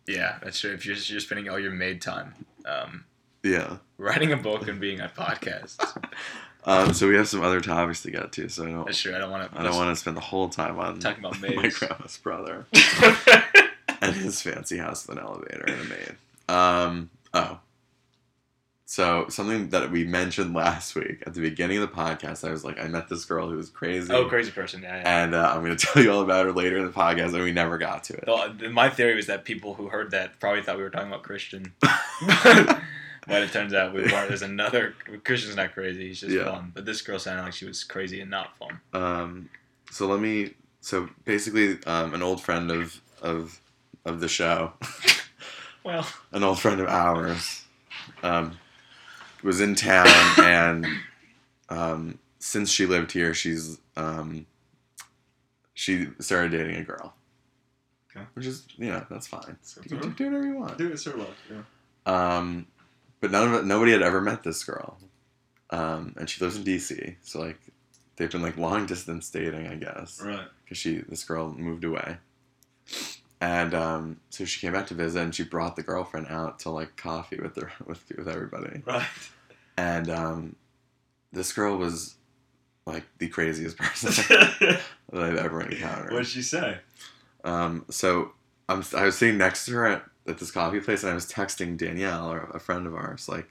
yeah, 0.06 0.38
that's 0.42 0.60
true. 0.60 0.72
If 0.72 0.84
you're, 0.86 0.96
you're 0.96 1.20
spending 1.20 1.48
all 1.48 1.58
your 1.58 1.70
maid 1.72 2.00
time 2.02 2.34
um, 2.66 3.04
Yeah. 3.42 3.78
writing 3.98 4.32
a 4.32 4.36
book 4.36 4.68
and 4.68 4.80
being 4.80 5.00
on 5.00 5.08
podcasts, 5.10 5.78
Um, 6.64 6.94
so 6.94 7.08
we 7.08 7.16
have 7.16 7.26
some 7.26 7.42
other 7.42 7.60
topics 7.60 8.02
to 8.02 8.12
get 8.12 8.30
to, 8.34 8.48
so 8.48 8.62
I 8.64 8.70
don't. 8.70 8.86
that's 8.86 9.00
true. 9.00 9.16
I 9.16 9.18
don't 9.18 9.32
want 9.32 9.50
to. 9.50 9.58
I 9.58 9.64
don't 9.64 9.74
want 9.74 9.90
to 9.90 10.00
spend 10.00 10.16
the 10.16 10.20
whole 10.20 10.48
time 10.48 10.78
on 10.78 11.00
Talking 11.00 11.24
about 11.24 11.40
my 11.40 11.48
grandma's 11.70 12.16
brother 12.18 12.66
and 14.00 14.14
his 14.14 14.40
fancy 14.42 14.78
house 14.78 15.04
with 15.08 15.18
an 15.18 15.24
elevator 15.24 15.64
and 15.66 15.80
a 15.80 15.84
maid. 15.84 16.14
Um, 16.48 17.10
oh. 17.34 17.58
So 18.92 19.24
something 19.30 19.70
that 19.70 19.90
we 19.90 20.04
mentioned 20.04 20.52
last 20.64 20.94
week 20.94 21.22
at 21.26 21.32
the 21.32 21.40
beginning 21.40 21.78
of 21.78 21.90
the 21.90 21.96
podcast, 21.96 22.46
I 22.46 22.50
was 22.50 22.62
like, 22.62 22.78
I 22.78 22.88
met 22.88 23.08
this 23.08 23.24
girl 23.24 23.48
who 23.48 23.56
was 23.56 23.70
crazy. 23.70 24.12
oh, 24.12 24.26
crazy 24.26 24.50
person. 24.50 24.82
Yeah. 24.82 24.96
yeah. 24.96 25.22
And 25.24 25.34
uh, 25.34 25.50
I'm 25.50 25.64
going 25.64 25.74
to 25.76 25.86
tell 25.86 26.02
you 26.02 26.12
all 26.12 26.20
about 26.20 26.44
her 26.44 26.52
later 26.52 26.76
in 26.76 26.84
the 26.84 26.92
podcast, 26.92 27.32
and 27.32 27.42
we 27.42 27.52
never 27.52 27.78
got 27.78 28.04
to 28.04 28.12
it. 28.12 28.24
Well, 28.26 28.52
my 28.70 28.90
theory 28.90 29.16
was 29.16 29.28
that 29.28 29.46
people 29.46 29.72
who 29.72 29.88
heard 29.88 30.10
that 30.10 30.38
probably 30.40 30.60
thought 30.62 30.76
we 30.76 30.82
were 30.82 30.90
talking 30.90 31.08
about 31.08 31.22
Christian. 31.22 31.72
but 31.80 32.82
it 33.42 33.50
turns 33.50 33.72
out 33.72 33.94
we 33.94 34.02
weren't. 34.02 34.28
There's 34.28 34.42
another. 34.42 34.94
Christian's 35.24 35.56
not 35.56 35.72
crazy. 35.72 36.08
He's 36.08 36.20
just 36.20 36.34
Yeah. 36.34 36.44
fun. 36.44 36.72
But 36.74 36.84
this 36.84 37.00
girl 37.00 37.18
sounded 37.18 37.44
like 37.44 37.54
she 37.54 37.64
was 37.64 37.82
crazy 37.84 38.20
and 38.20 38.30
not 38.30 38.54
fun. 38.58 38.78
Um, 38.92 39.48
so 39.90 40.06
let 40.06 40.20
me 40.20 40.52
so 40.82 41.08
basically, 41.24 41.82
um, 41.86 42.12
an 42.12 42.22
old 42.22 42.42
friend 42.42 42.70
of 42.70 43.00
of 43.22 43.58
of 44.04 44.20
the 44.20 44.28
show, 44.28 44.74
Well, 45.82 46.06
an 46.32 46.42
old 46.42 46.60
friend 46.60 46.78
of 46.78 46.88
ours, 46.88 47.64
um, 48.22 48.58
was 49.42 49.60
in 49.60 49.74
town, 49.74 50.06
and 50.38 50.86
um, 51.68 52.18
since 52.38 52.70
she 52.70 52.86
lived 52.86 53.12
here, 53.12 53.34
she's 53.34 53.78
um, 53.96 54.46
she 55.74 56.08
started 56.20 56.52
dating 56.52 56.76
a 56.76 56.84
girl. 56.84 57.14
Okay. 58.14 58.26
Which 58.34 58.44
is, 58.46 58.66
you 58.76 58.90
know, 58.90 59.06
that's 59.08 59.26
fine. 59.26 59.56
So 59.62 59.80
You 59.88 59.96
can 59.96 60.12
do 60.12 60.24
whatever 60.26 60.46
you 60.46 60.56
want. 60.56 60.76
do 60.76 60.92
it 60.92 60.98
so 60.98 61.16
well. 61.16 61.30
Yeah. 61.50 62.36
Um, 62.36 62.66
but 63.20 63.30
none 63.30 63.54
of 63.54 63.64
nobody 63.64 63.92
had 63.92 64.02
ever 64.02 64.20
met 64.20 64.42
this 64.42 64.62
girl. 64.64 64.98
Um, 65.70 66.14
and 66.18 66.28
she 66.28 66.44
lives 66.44 66.56
in 66.58 66.64
DC, 66.64 67.16
so 67.22 67.40
like 67.40 67.58
they've 68.16 68.30
been 68.30 68.42
like 68.42 68.58
long 68.58 68.84
distance 68.84 69.30
dating, 69.30 69.66
I 69.68 69.76
guess, 69.76 70.20
Right. 70.22 70.46
because 70.62 70.76
she 70.76 70.98
this 71.08 71.24
girl 71.24 71.54
moved 71.56 71.84
away. 71.84 72.18
And 73.42 73.74
um, 73.74 74.20
so 74.30 74.44
she 74.44 74.60
came 74.60 74.72
back 74.72 74.86
to 74.86 74.94
visit, 74.94 75.20
and 75.20 75.34
she 75.34 75.42
brought 75.42 75.74
the 75.74 75.82
girlfriend 75.82 76.28
out 76.30 76.60
to 76.60 76.70
like 76.70 76.94
coffee 76.96 77.40
with 77.40 77.56
the 77.56 77.68
with 77.86 78.00
with 78.16 78.28
everybody. 78.28 78.82
Right. 78.86 79.04
And 79.76 80.08
um, 80.08 80.56
this 81.32 81.52
girl 81.52 81.76
was 81.76 82.14
like 82.86 83.02
the 83.18 83.26
craziest 83.26 83.76
person 83.78 84.12
that 84.60 84.80
I've 85.12 85.36
ever 85.36 85.60
encountered. 85.60 86.12
What'd 86.12 86.28
she 86.28 86.40
say? 86.42 86.78
Um, 87.42 87.84
so 87.90 88.30
I'm, 88.68 88.84
I 88.96 89.06
was 89.06 89.18
sitting 89.18 89.38
next 89.38 89.66
to 89.66 89.72
her 89.72 89.86
at, 89.86 90.04
at 90.28 90.38
this 90.38 90.52
coffee 90.52 90.78
place, 90.78 91.02
and 91.02 91.10
I 91.10 91.14
was 91.14 91.28
texting 91.28 91.76
Danielle, 91.76 92.30
or 92.30 92.44
a 92.54 92.60
friend 92.60 92.86
of 92.86 92.94
ours, 92.94 93.28
like 93.28 93.48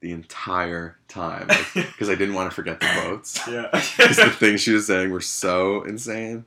the 0.00 0.12
entire 0.12 0.98
time, 1.08 1.48
because 1.72 2.10
I 2.10 2.14
didn't 2.14 2.34
want 2.34 2.50
to 2.50 2.54
forget 2.54 2.78
the 2.78 2.90
quotes. 3.00 3.40
Yeah. 3.48 3.68
Because 3.72 4.16
the 4.18 4.28
things 4.28 4.60
she 4.60 4.72
was 4.72 4.86
saying 4.86 5.10
were 5.10 5.22
so 5.22 5.82
insane. 5.84 6.44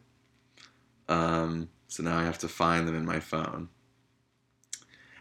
Um, 1.09 1.69
so 1.95 2.03
now 2.03 2.17
I 2.17 2.23
have 2.23 2.37
to 2.39 2.49
find 2.49 2.85
them 2.85 2.95
in 2.97 3.05
my 3.05 3.21
phone. 3.21 3.69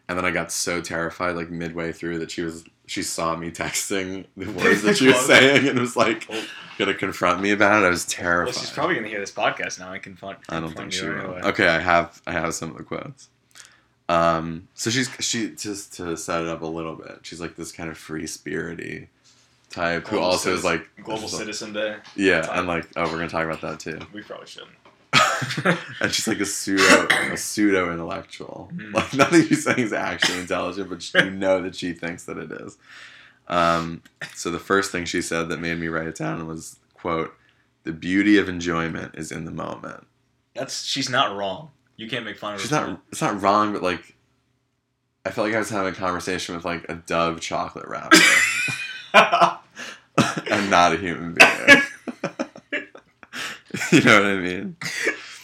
And 0.08 0.18
then 0.18 0.24
I 0.24 0.32
got 0.32 0.50
so 0.50 0.80
terrified, 0.80 1.36
like 1.36 1.48
midway 1.48 1.92
through, 1.92 2.18
that 2.18 2.32
she 2.32 2.42
was 2.42 2.64
she 2.86 3.00
saw 3.04 3.36
me 3.36 3.52
texting 3.52 4.26
the 4.36 4.50
words 4.50 4.82
that 4.82 4.96
she 4.96 5.06
was 5.06 5.24
saying, 5.24 5.68
and 5.68 5.78
was 5.78 5.96
like 5.96 6.28
gonna 6.76 6.94
confront 6.94 7.40
me 7.40 7.52
about 7.52 7.84
it. 7.84 7.86
I 7.86 7.90
was 7.90 8.04
terrified. 8.06 8.54
well, 8.56 8.60
she's 8.64 8.72
probably 8.72 8.96
gonna 8.96 9.06
hear 9.06 9.20
this 9.20 9.30
podcast 9.30 9.78
now. 9.78 9.92
I 9.92 9.98
can 9.98 10.16
find. 10.16 10.36
I 10.48 10.58
don't 10.58 10.76
think 10.76 10.92
you 10.92 10.98
she 10.98 11.06
will. 11.06 11.20
anyway. 11.20 11.40
Okay, 11.44 11.68
I 11.68 11.78
have 11.78 12.20
I 12.26 12.32
have 12.32 12.52
some 12.54 12.72
of 12.72 12.76
the 12.76 12.82
quotes. 12.82 13.28
Um, 14.08 14.66
so 14.74 14.90
she's 14.90 15.08
she 15.20 15.50
just 15.50 15.94
to 15.94 16.16
set 16.16 16.42
it 16.42 16.48
up 16.48 16.62
a 16.62 16.66
little 16.66 16.96
bit. 16.96 17.20
She's 17.22 17.40
like 17.40 17.54
this 17.54 17.70
kind 17.70 17.88
of 17.88 17.96
free 17.96 18.24
spirity 18.24 19.06
type 19.70 20.08
who 20.08 20.16
Global 20.16 20.26
also 20.32 20.52
is 20.52 20.64
like 20.64 20.88
Global 21.04 21.22
like- 21.22 21.30
Citizen 21.30 21.72
Day. 21.72 21.98
Yeah, 22.16 22.46
and 22.58 22.66
like 22.66 22.88
oh, 22.96 23.04
we're 23.04 23.12
gonna 23.12 23.28
talk 23.28 23.44
about 23.44 23.60
that 23.60 23.78
too. 23.78 24.00
We 24.12 24.22
probably 24.22 24.48
shouldn't. 24.48 24.72
and 26.00 26.12
she's 26.12 26.28
like 26.28 26.40
a 26.40 26.46
pseudo 26.46 27.06
a 27.32 27.36
pseudo 27.36 27.92
intellectual. 27.92 28.70
Mhm. 28.74 28.92
Like 28.94 29.14
nothing 29.14 29.46
she's 29.46 29.64
saying 29.64 29.78
is 29.78 29.92
actually 29.92 30.38
intelligent, 30.40 30.88
but 30.90 31.14
you 31.24 31.30
know 31.30 31.62
that 31.62 31.74
she 31.74 31.92
thinks 31.92 32.24
that 32.24 32.38
it 32.38 32.50
is. 32.52 32.76
Um, 33.48 34.02
so 34.34 34.50
the 34.50 34.58
first 34.58 34.90
thing 34.90 35.04
she 35.04 35.20
said 35.22 35.48
that 35.48 35.60
made 35.60 35.78
me 35.78 35.88
write 35.88 36.06
it 36.06 36.16
down 36.16 36.46
was 36.46 36.78
quote, 36.94 37.34
"The 37.84 37.92
beauty 37.92 38.38
of 38.38 38.48
enjoyment 38.48 39.14
is 39.16 39.30
in 39.30 39.44
the 39.44 39.50
moment." 39.50 40.06
That's 40.54 40.84
she's 40.84 41.10
not 41.10 41.36
wrong. 41.36 41.70
You 41.96 42.08
can't 42.08 42.24
make 42.24 42.38
fun 42.38 42.54
of 42.54 42.60
She's 42.60 42.70
not. 42.70 43.00
It's 43.12 43.20
not 43.20 43.40
wrong, 43.40 43.72
but 43.72 43.82
like, 43.82 44.16
I 45.26 45.30
felt 45.30 45.46
like 45.46 45.54
I 45.54 45.58
was 45.58 45.70
having 45.70 45.92
a 45.92 45.96
conversation 45.96 46.54
with 46.54 46.64
like 46.64 46.86
a 46.88 46.94
Dove 46.94 47.40
chocolate 47.40 47.86
wrapper, 47.86 48.16
and 50.50 50.70
not 50.70 50.92
a 50.92 50.96
human 50.96 51.34
being. 51.34 51.82
you 53.92 54.00
know 54.00 54.22
what 54.22 54.30
I 54.30 54.36
mean? 54.36 54.76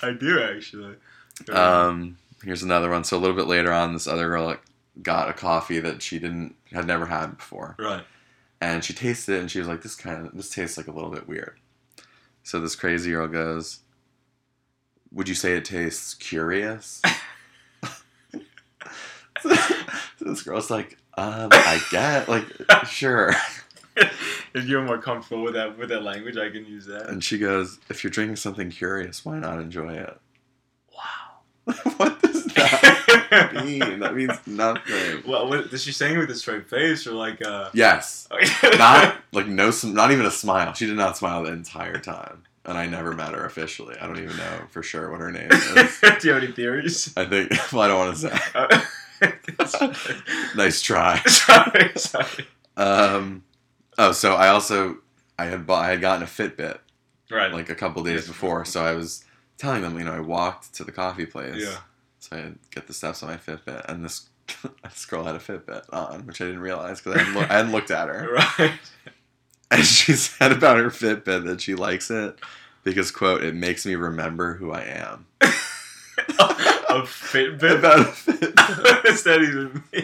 I 0.02 0.12
do 0.12 0.42
actually. 0.42 0.96
Um, 1.52 2.18
here's 2.44 2.62
another 2.62 2.90
one. 2.90 3.04
So 3.04 3.16
a 3.16 3.20
little 3.20 3.36
bit 3.36 3.46
later 3.46 3.72
on, 3.72 3.92
this 3.92 4.06
other 4.06 4.28
girl 4.28 4.44
like, 4.44 4.62
got 5.02 5.28
a 5.28 5.32
coffee 5.32 5.80
that 5.80 6.02
she 6.02 6.18
didn't 6.18 6.54
had 6.72 6.86
never 6.86 7.06
had 7.06 7.36
before, 7.36 7.76
right. 7.78 8.04
and 8.60 8.84
she 8.84 8.92
tasted 8.92 9.36
it, 9.36 9.40
and 9.40 9.50
she 9.50 9.58
was 9.58 9.68
like, 9.68 9.82
"This 9.82 9.96
kind 9.96 10.26
of 10.26 10.34
this 10.34 10.50
tastes 10.50 10.76
like 10.76 10.88
a 10.88 10.92
little 10.92 11.10
bit 11.10 11.28
weird." 11.28 11.58
So 12.42 12.60
this 12.60 12.76
crazy 12.76 13.10
girl 13.10 13.28
goes, 13.28 13.80
"Would 15.12 15.28
you 15.28 15.34
say 15.34 15.56
it 15.56 15.64
tastes 15.64 16.14
curious?" 16.14 17.00
so 19.42 19.54
this 20.20 20.42
girl's 20.42 20.70
like, 20.70 20.98
"Um, 21.16 21.48
I 21.52 21.80
get 21.90 22.28
like 22.28 22.46
sure," 22.86 23.34
if 24.54 24.64
you're 24.66 24.82
more 24.82 24.98
comfortable 24.98 25.42
with 25.42 25.54
that 25.54 25.76
with 25.78 25.88
that 25.90 26.02
language, 26.02 26.36
I 26.36 26.50
can 26.50 26.64
use 26.66 26.86
that. 26.86 27.08
and 27.08 27.22
she 27.22 27.38
goes, 27.38 27.78
"If 27.88 28.02
you're 28.04 28.10
drinking 28.10 28.36
something 28.36 28.70
curious, 28.70 29.24
why 29.24 29.38
not 29.38 29.58
enjoy 29.60 29.94
it?" 29.94 30.18
Wow. 30.94 31.72
what 31.96 32.20
does 32.22 32.44
that 32.46 33.52
mean? 33.64 34.00
That 34.00 34.14
means 34.14 34.32
nothing. 34.46 35.22
well, 35.26 35.48
what, 35.48 35.72
is 35.72 35.82
she 35.82 35.92
saying 35.92 36.16
it 36.16 36.18
with 36.18 36.30
a 36.30 36.34
straight 36.34 36.68
face 36.68 37.06
or 37.06 37.12
like 37.12 37.44
uh? 37.46 37.70
Yes. 37.74 38.28
Not 38.78 39.16
like 39.32 39.46
no, 39.46 39.70
not 39.84 40.10
even 40.12 40.26
a 40.26 40.30
smile. 40.30 40.72
She 40.74 40.86
did 40.86 40.96
not 40.96 41.16
smile 41.16 41.42
the 41.44 41.52
entire 41.52 41.98
time, 41.98 42.42
and 42.64 42.76
I 42.78 42.86
never 42.86 43.12
met 43.12 43.32
her 43.34 43.44
officially. 43.44 43.96
I 44.00 44.06
don't 44.06 44.18
even 44.18 44.36
know 44.36 44.60
for 44.70 44.82
sure 44.82 45.10
what 45.10 45.20
her 45.20 45.30
name 45.30 45.50
is. 45.52 46.00
Do 46.00 46.28
you 46.28 46.34
have 46.34 46.42
any 46.42 46.52
theories? 46.52 47.12
I 47.16 47.24
think. 47.26 47.50
Well, 47.72 47.82
I 47.82 47.88
don't 47.88 47.98
want 47.98 48.16
to 48.16 48.28
say. 48.28 48.82
Nice 50.56 50.80
try. 50.82 51.20
sorry, 51.26 51.92
sorry. 51.96 52.46
Um. 52.76 53.42
Oh, 54.02 54.12
so 54.12 54.34
I 54.34 54.48
also 54.48 54.96
I 55.38 55.44
had 55.46 55.66
bought 55.66 55.84
I 55.84 55.90
had 55.90 56.00
gotten 56.00 56.22
a 56.22 56.26
Fitbit 56.26 56.78
Right. 57.30 57.52
like 57.52 57.68
a 57.68 57.74
couple 57.74 58.02
days 58.02 58.20
Yes. 58.22 58.28
before, 58.28 58.64
so 58.64 58.82
I 58.82 58.94
was 58.94 59.24
telling 59.58 59.82
them, 59.82 59.98
you 59.98 60.04
know, 60.04 60.12
I 60.14 60.20
walked 60.20 60.74
to 60.76 60.84
the 60.84 60.90
coffee 60.92 61.26
place. 61.26 61.56
Yeah. 61.62 61.76
So 62.18 62.36
I 62.36 62.52
get 62.74 62.86
the 62.86 62.94
steps 62.94 63.22
on 63.22 63.28
my 63.28 63.36
Fitbit, 63.36 63.84
and 63.88 64.04
this 64.04 64.28
this 64.82 65.04
girl 65.06 65.24
had 65.24 65.36
a 65.36 65.38
Fitbit 65.38 65.84
on, 65.92 66.26
which 66.26 66.40
I 66.40 66.46
didn't 66.46 66.60
realize 66.60 67.00
because 67.00 67.16
I, 67.16 67.18
hadn't 67.24 67.34
loo- 67.34 67.46
I 67.48 67.52
hadn't 67.58 67.72
looked 67.72 67.90
at 67.90 68.08
her. 68.08 68.28
Right. 68.58 68.72
And 69.72 69.84
she 69.84 70.14
said 70.14 70.50
about 70.50 70.78
her 70.78 70.90
Fitbit 70.90 71.44
that 71.46 71.60
she 71.60 71.76
likes 71.76 72.10
it 72.10 72.36
because, 72.82 73.12
quote, 73.12 73.44
it 73.44 73.54
makes 73.54 73.86
me 73.86 73.94
remember 73.94 74.54
who 74.54 74.72
I 74.72 74.80
am. 74.82 75.26
a 75.40 77.02
Fitbit. 77.04 77.78
About 77.78 78.00
a 78.00 78.04
Fitbit. 78.04 78.82
what 78.82 79.04
does 79.04 79.22
that 79.22 79.40
even 79.42 79.84
mean? 79.92 80.02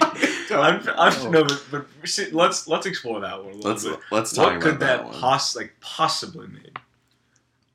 I'm, 0.51 0.87
I'm, 0.97 1.31
no, 1.31 1.45
but, 1.45 1.63
but 1.71 1.87
see, 2.05 2.31
let's 2.31 2.67
let's 2.69 2.87
explore 2.87 3.21
that 3.21 3.43
one 3.43 3.53
a 3.53 3.57
little 3.57 3.71
Let's 3.71 3.85
bit. 3.85 3.99
let's 4.11 4.33
talk 4.33 4.45
What 4.47 4.53
about 4.57 4.63
could 4.63 4.81
that, 4.81 5.05
that, 5.11 5.21
poss 5.21 5.57
like 5.57 5.75
possibly 5.81 6.47
mean? 6.49 6.71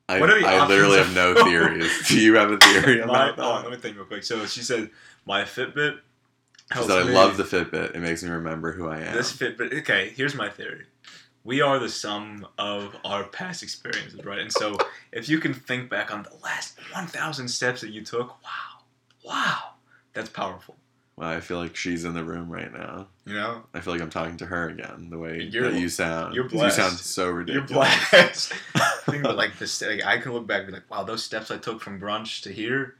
I, 0.08 0.20
what 0.20 0.30
are 0.30 0.40
the 0.40 0.46
I 0.46 0.66
literally 0.66 0.98
have 0.98 1.14
no 1.14 1.34
theories. 1.44 2.08
Do 2.08 2.20
you 2.20 2.34
have 2.36 2.50
a 2.50 2.58
theory 2.58 3.00
My, 3.06 3.30
about 3.30 3.38
oh, 3.38 3.62
let 3.62 3.70
me 3.70 3.76
think 3.78 3.96
real 3.96 4.04
quick. 4.06 4.24
So 4.24 4.44
she 4.46 4.60
said, 4.62 4.90
"My 5.26 5.42
Fitbit." 5.42 5.98
She 6.74 6.82
said, 6.82 6.90
I 6.90 7.04
me- 7.04 7.12
love 7.12 7.36
the 7.36 7.44
Fitbit. 7.44 7.94
It 7.94 8.00
makes 8.00 8.22
me 8.22 8.30
remember 8.30 8.72
who 8.72 8.88
I 8.88 9.00
am. 9.00 9.14
This 9.16 9.32
Fitbit. 9.36 9.78
Okay, 9.80 10.12
here's 10.16 10.34
my 10.34 10.48
theory. 10.48 10.86
We 11.44 11.60
are 11.60 11.78
the 11.78 11.88
sum 11.88 12.46
of 12.56 12.96
our 13.04 13.24
past 13.24 13.62
experiences, 13.62 14.24
right? 14.24 14.38
And 14.38 14.52
so, 14.52 14.76
if 15.10 15.28
you 15.28 15.38
can 15.38 15.52
think 15.54 15.90
back 15.90 16.12
on 16.14 16.22
the 16.22 16.32
last 16.42 16.78
1,000 16.94 17.48
steps 17.48 17.80
that 17.80 17.90
you 17.90 18.02
took, 18.04 18.28
wow, 18.44 18.84
wow, 19.24 19.58
that's 20.12 20.28
powerful. 20.30 20.76
Well, 21.16 21.28
I 21.28 21.40
feel 21.40 21.58
like 21.58 21.76
she's 21.76 22.04
in 22.04 22.14
the 22.14 22.24
room 22.24 22.50
right 22.50 22.72
now. 22.72 23.06
You 23.26 23.34
know, 23.34 23.62
I 23.74 23.80
feel 23.80 23.92
like 23.92 24.02
I'm 24.02 24.10
talking 24.10 24.38
to 24.38 24.46
her 24.46 24.68
again. 24.68 25.08
The 25.10 25.18
way 25.18 25.42
You're- 25.42 25.70
that 25.70 25.78
you 25.78 25.88
sound. 25.88 26.34
you're 26.34 26.48
'Cause 26.48 26.54
You 26.62 26.70
sound 26.70 26.92
so 26.98 27.44
so 27.44 27.52
you're 27.52 27.62
blessed. 27.62 28.52
think 29.06 29.24
about 29.24 29.36
like 29.36 29.58
this. 29.58 29.80
Like, 29.82 30.04
I 30.04 30.18
can 30.18 30.32
look 30.32 30.46
back 30.46 30.60
and 30.62 30.68
be 30.68 30.72
like, 30.74 30.90
wow, 30.90 31.02
those 31.04 31.22
steps 31.22 31.50
I 31.50 31.58
took 31.58 31.80
from 31.82 32.00
brunch 32.00 32.42
to 32.44 32.52
here, 32.52 32.96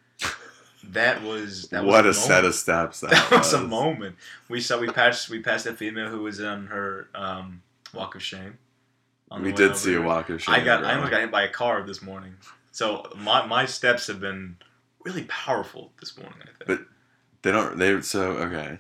that 0.85 1.23
was 1.23 1.69
that 1.69 1.85
what 1.85 2.05
a 2.05 2.09
was 2.09 2.19
set 2.23 2.45
of 2.45 2.55
steps 2.55 3.01
that, 3.01 3.11
that 3.31 3.31
was 3.31 3.53
a 3.55 3.63
moment. 3.63 4.17
We 4.49 4.61
saw 4.61 4.79
we 4.79 4.89
passed 4.89 5.31
we 5.31 5.41
passed 5.41 5.65
a 5.67 5.75
female 5.75 6.09
who 6.11 6.23
was 6.23 6.41
on 6.41 6.67
her 6.67 7.09
um, 7.15 7.63
walk 7.95 8.15
of 8.15 8.23
shame. 8.23 8.59
We 9.41 9.53
did 9.53 9.77
see 9.77 9.95
a 9.95 10.03
walk 10.03 10.29
of 10.29 10.43
shame. 10.43 10.55
I 10.55 10.61
got 10.61 10.85
I 10.85 10.95
almost 10.95 11.11
got 11.11 11.21
hit 11.21 11.31
by 11.31 11.45
a 11.45 11.49
car 11.49 11.83
this 11.83 12.03
morning. 12.03 12.35
So 12.73 13.11
my 13.17 13.47
my 13.47 13.65
steps 13.65 14.07
have 14.09 14.21
been 14.21 14.57
really 15.05 15.25
powerful 15.25 15.93
this 16.01 16.17
morning. 16.19 16.39
I 16.43 16.65
think. 16.65 16.67
But 16.67 16.87
They 17.43 17.51
don't. 17.53 17.79
They 17.79 18.01
so 18.03 18.23
okay. 18.33 18.79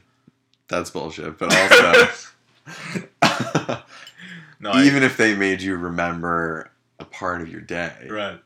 That's 0.68 0.90
bullshit. 0.90 1.38
But 1.38 1.54
also, 1.54 2.08
no, 4.60 4.70
I- 4.70 4.84
even 4.84 5.02
if 5.02 5.16
they 5.16 5.34
made 5.34 5.60
you 5.60 5.76
remember 5.76 6.70
a 6.98 7.04
part 7.04 7.42
of 7.42 7.48
your 7.48 7.60
day, 7.60 8.06
right. 8.08 8.40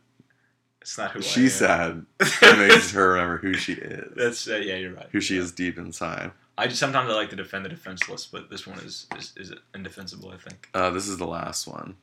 It's 0.81 0.97
not 0.99 1.11
who 1.11 1.19
I 1.19 1.23
she 1.23 1.49
said 1.49 2.07
it 2.21 2.59
makes 2.69 2.93
her 2.93 3.13
remember 3.15 3.39
who 3.39 3.55
she 3.55 3.73
is, 3.73 4.13
That's 4.17 4.49
uh, 4.49 4.57
yeah, 4.57 4.77
you're 4.77 4.93
right. 4.95 5.09
who 5.11 5.21
she 5.21 5.37
is 5.37 5.51
deep 5.53 5.79
inside. 5.79 6.31
I 6.57 6.69
just 6.69 6.79
sometimes 6.81 7.11
I 7.11 7.15
like 7.15 7.31
to 7.31 7.37
defend 7.37 7.65
the 7.65 7.69
defenseless, 7.69 8.25
but 8.27 8.49
this 8.51 8.67
one 8.67 8.79
is 8.79 9.07
is, 9.19 9.33
is 9.37 9.53
indefensible. 9.75 10.31
I 10.31 10.37
think. 10.39 10.69
Uh, 10.73 10.91
this 10.91 11.09
is 11.09 11.19
the 11.19 11.27
last 11.27 11.67
one. 11.67 11.97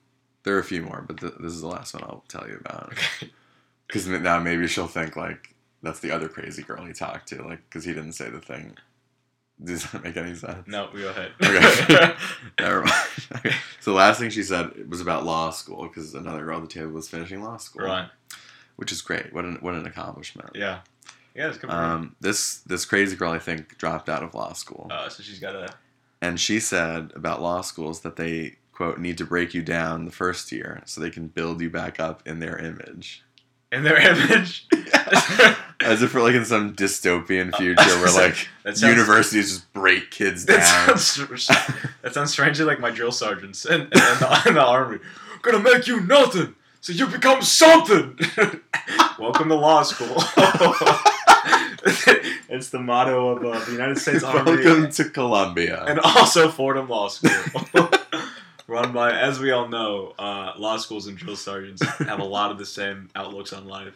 There 0.43 0.55
are 0.55 0.59
a 0.59 0.63
few 0.63 0.81
more, 0.83 1.03
but 1.07 1.17
th- 1.17 1.33
this 1.39 1.53
is 1.53 1.61
the 1.61 1.67
last 1.67 1.93
one 1.93 2.03
I'll 2.03 2.25
tell 2.27 2.47
you 2.47 2.57
about. 2.63 2.91
Okay. 2.93 3.31
Because 3.87 4.07
now 4.07 4.39
maybe 4.39 4.67
she'll 4.67 4.87
think 4.87 5.15
like 5.15 5.52
that's 5.83 5.99
the 5.99 6.09
other 6.11 6.27
crazy 6.29 6.63
girl 6.63 6.83
he 6.85 6.93
talked 6.93 7.27
to, 7.29 7.43
like 7.43 7.61
because 7.69 7.85
he 7.85 7.93
didn't 7.93 8.13
say 8.13 8.29
the 8.29 8.39
thing. 8.41 8.75
Does 9.63 9.83
that 9.91 10.03
make 10.03 10.17
any 10.17 10.33
sense? 10.35 10.67
No, 10.67 10.89
we 10.93 11.01
go 11.01 11.09
ahead. 11.09 11.31
Okay. 11.43 12.13
Never 12.59 12.81
mind. 12.81 13.01
Okay. 13.37 13.51
So 13.81 13.91
the 13.91 13.97
last 13.97 14.19
thing 14.19 14.29
she 14.31 14.41
said 14.43 14.89
was 14.89 14.99
about 14.99 15.25
law 15.25 15.51
school 15.51 15.83
because 15.83 16.15
another 16.15 16.43
girl 16.43 16.57
at 16.57 16.63
the 16.63 16.67
table 16.67 16.91
was 16.91 17.07
finishing 17.07 17.43
law 17.43 17.57
school. 17.57 17.85
right. 17.85 18.09
which 18.77 18.91
is 18.91 19.01
great. 19.01 19.31
What 19.31 19.45
an 19.45 19.57
what 19.61 19.75
an 19.75 19.85
accomplishment. 19.85 20.49
Yeah. 20.55 20.79
Yeah, 21.35 21.47
it's 21.49 21.57
good. 21.59 21.69
Um, 21.69 22.15
this 22.19 22.57
this 22.59 22.85
crazy 22.85 23.15
girl, 23.15 23.31
I 23.31 23.39
think, 23.39 23.77
dropped 23.77 24.09
out 24.09 24.23
of 24.23 24.33
law 24.33 24.53
school, 24.53 24.87
Uh, 24.91 25.09
so 25.09 25.21
she's 25.23 25.39
got 25.39 25.55
a. 25.55 25.67
and 26.21 26.39
she 26.39 26.59
said 26.59 27.11
about 27.15 27.41
law 27.41 27.61
schools 27.61 28.01
that 28.01 28.15
they 28.17 28.57
quote 28.71 28.99
need 28.99 29.17
to 29.19 29.25
break 29.25 29.53
you 29.53 29.61
down 29.61 30.05
the 30.05 30.11
first 30.11 30.51
year 30.51 30.81
so 30.85 30.99
they 31.01 31.09
can 31.11 31.27
build 31.27 31.61
you 31.61 31.69
back 31.69 31.99
up 31.99 32.21
in 32.27 32.39
their 32.39 32.57
image. 32.57 33.23
In 33.73 33.83
their 33.83 33.97
image. 34.11 34.67
As 35.81 36.01
if 36.01 36.13
we're 36.13 36.21
like 36.21 36.35
in 36.35 36.45
some 36.45 36.73
dystopian 36.75 37.53
Uh, 37.53 37.57
future 37.57 37.99
where 37.99 38.11
like 38.13 38.47
that 38.63 38.77
sounds- 38.77 38.83
universities 38.95 39.49
just 39.51 39.73
break 39.73 40.11
kids 40.11 40.45
That 40.45 40.59
down. 40.87 40.97
sounds, 40.97 41.47
that 42.01 42.13
sounds 42.13 42.31
strangely 42.31 42.63
like 42.65 42.79
my 42.79 42.91
drill 42.91 43.11
sergeants 43.11 43.65
in, 43.65 43.81
in, 43.81 43.81
in, 43.81 43.89
the, 43.91 44.43
in 44.47 44.53
the 44.53 44.63
army. 44.63 44.99
Gonna 45.41 45.59
make 45.59 45.87
you 45.87 45.99
nothing, 46.01 46.55
so 46.79 46.93
you 46.93 47.07
become 47.07 47.41
something. 47.41 48.17
Welcome 49.19 49.49
to 49.49 49.55
law 49.55 49.83
school. 49.83 50.15
it's 52.47 52.69
the 52.69 52.79
motto 52.79 53.29
of 53.35 53.43
uh, 53.45 53.65
the 53.65 53.71
United 53.73 53.97
States 53.97 54.23
Army 54.23 54.55
Welcome 54.63 54.89
to 54.91 55.09
Columbia. 55.09 55.83
and 55.85 55.99
also 55.99 56.47
Fordham 56.49 56.87
Law 56.87 57.09
School. 57.09 57.31
Run 58.73 58.91
by, 58.91 59.11
as 59.15 59.39
we 59.39 59.51
all 59.51 59.67
know, 59.67 60.13
uh, 60.17 60.53
law 60.57 60.77
schools 60.77 61.05
and 61.05 61.15
drill 61.15 61.35
sergeants 61.35 61.83
have 61.99 62.19
a 62.19 62.23
lot 62.23 62.49
of 62.49 62.57
the 62.57 62.65
same 62.65 63.07
outlooks 63.15 63.53
on 63.53 63.67
life. 63.67 63.93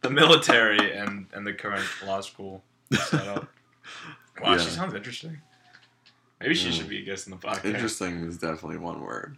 The 0.00 0.10
military 0.10 0.92
and, 0.96 1.26
and 1.32 1.46
the 1.46 1.52
current 1.52 1.86
law 2.04 2.20
school 2.20 2.64
setup. 2.92 3.48
Wow, 4.42 4.56
she 4.58 4.70
sounds 4.70 4.94
interesting. 4.94 5.38
Maybe 6.40 6.54
she 6.54 6.68
Mm. 6.68 6.72
should 6.72 6.88
be 6.88 6.98
a 7.02 7.04
guest 7.04 7.28
in 7.28 7.30
the 7.30 7.36
podcast. 7.36 7.64
Interesting 7.64 8.24
is 8.24 8.38
definitely 8.38 8.78
one 8.78 9.00
word. 9.00 9.36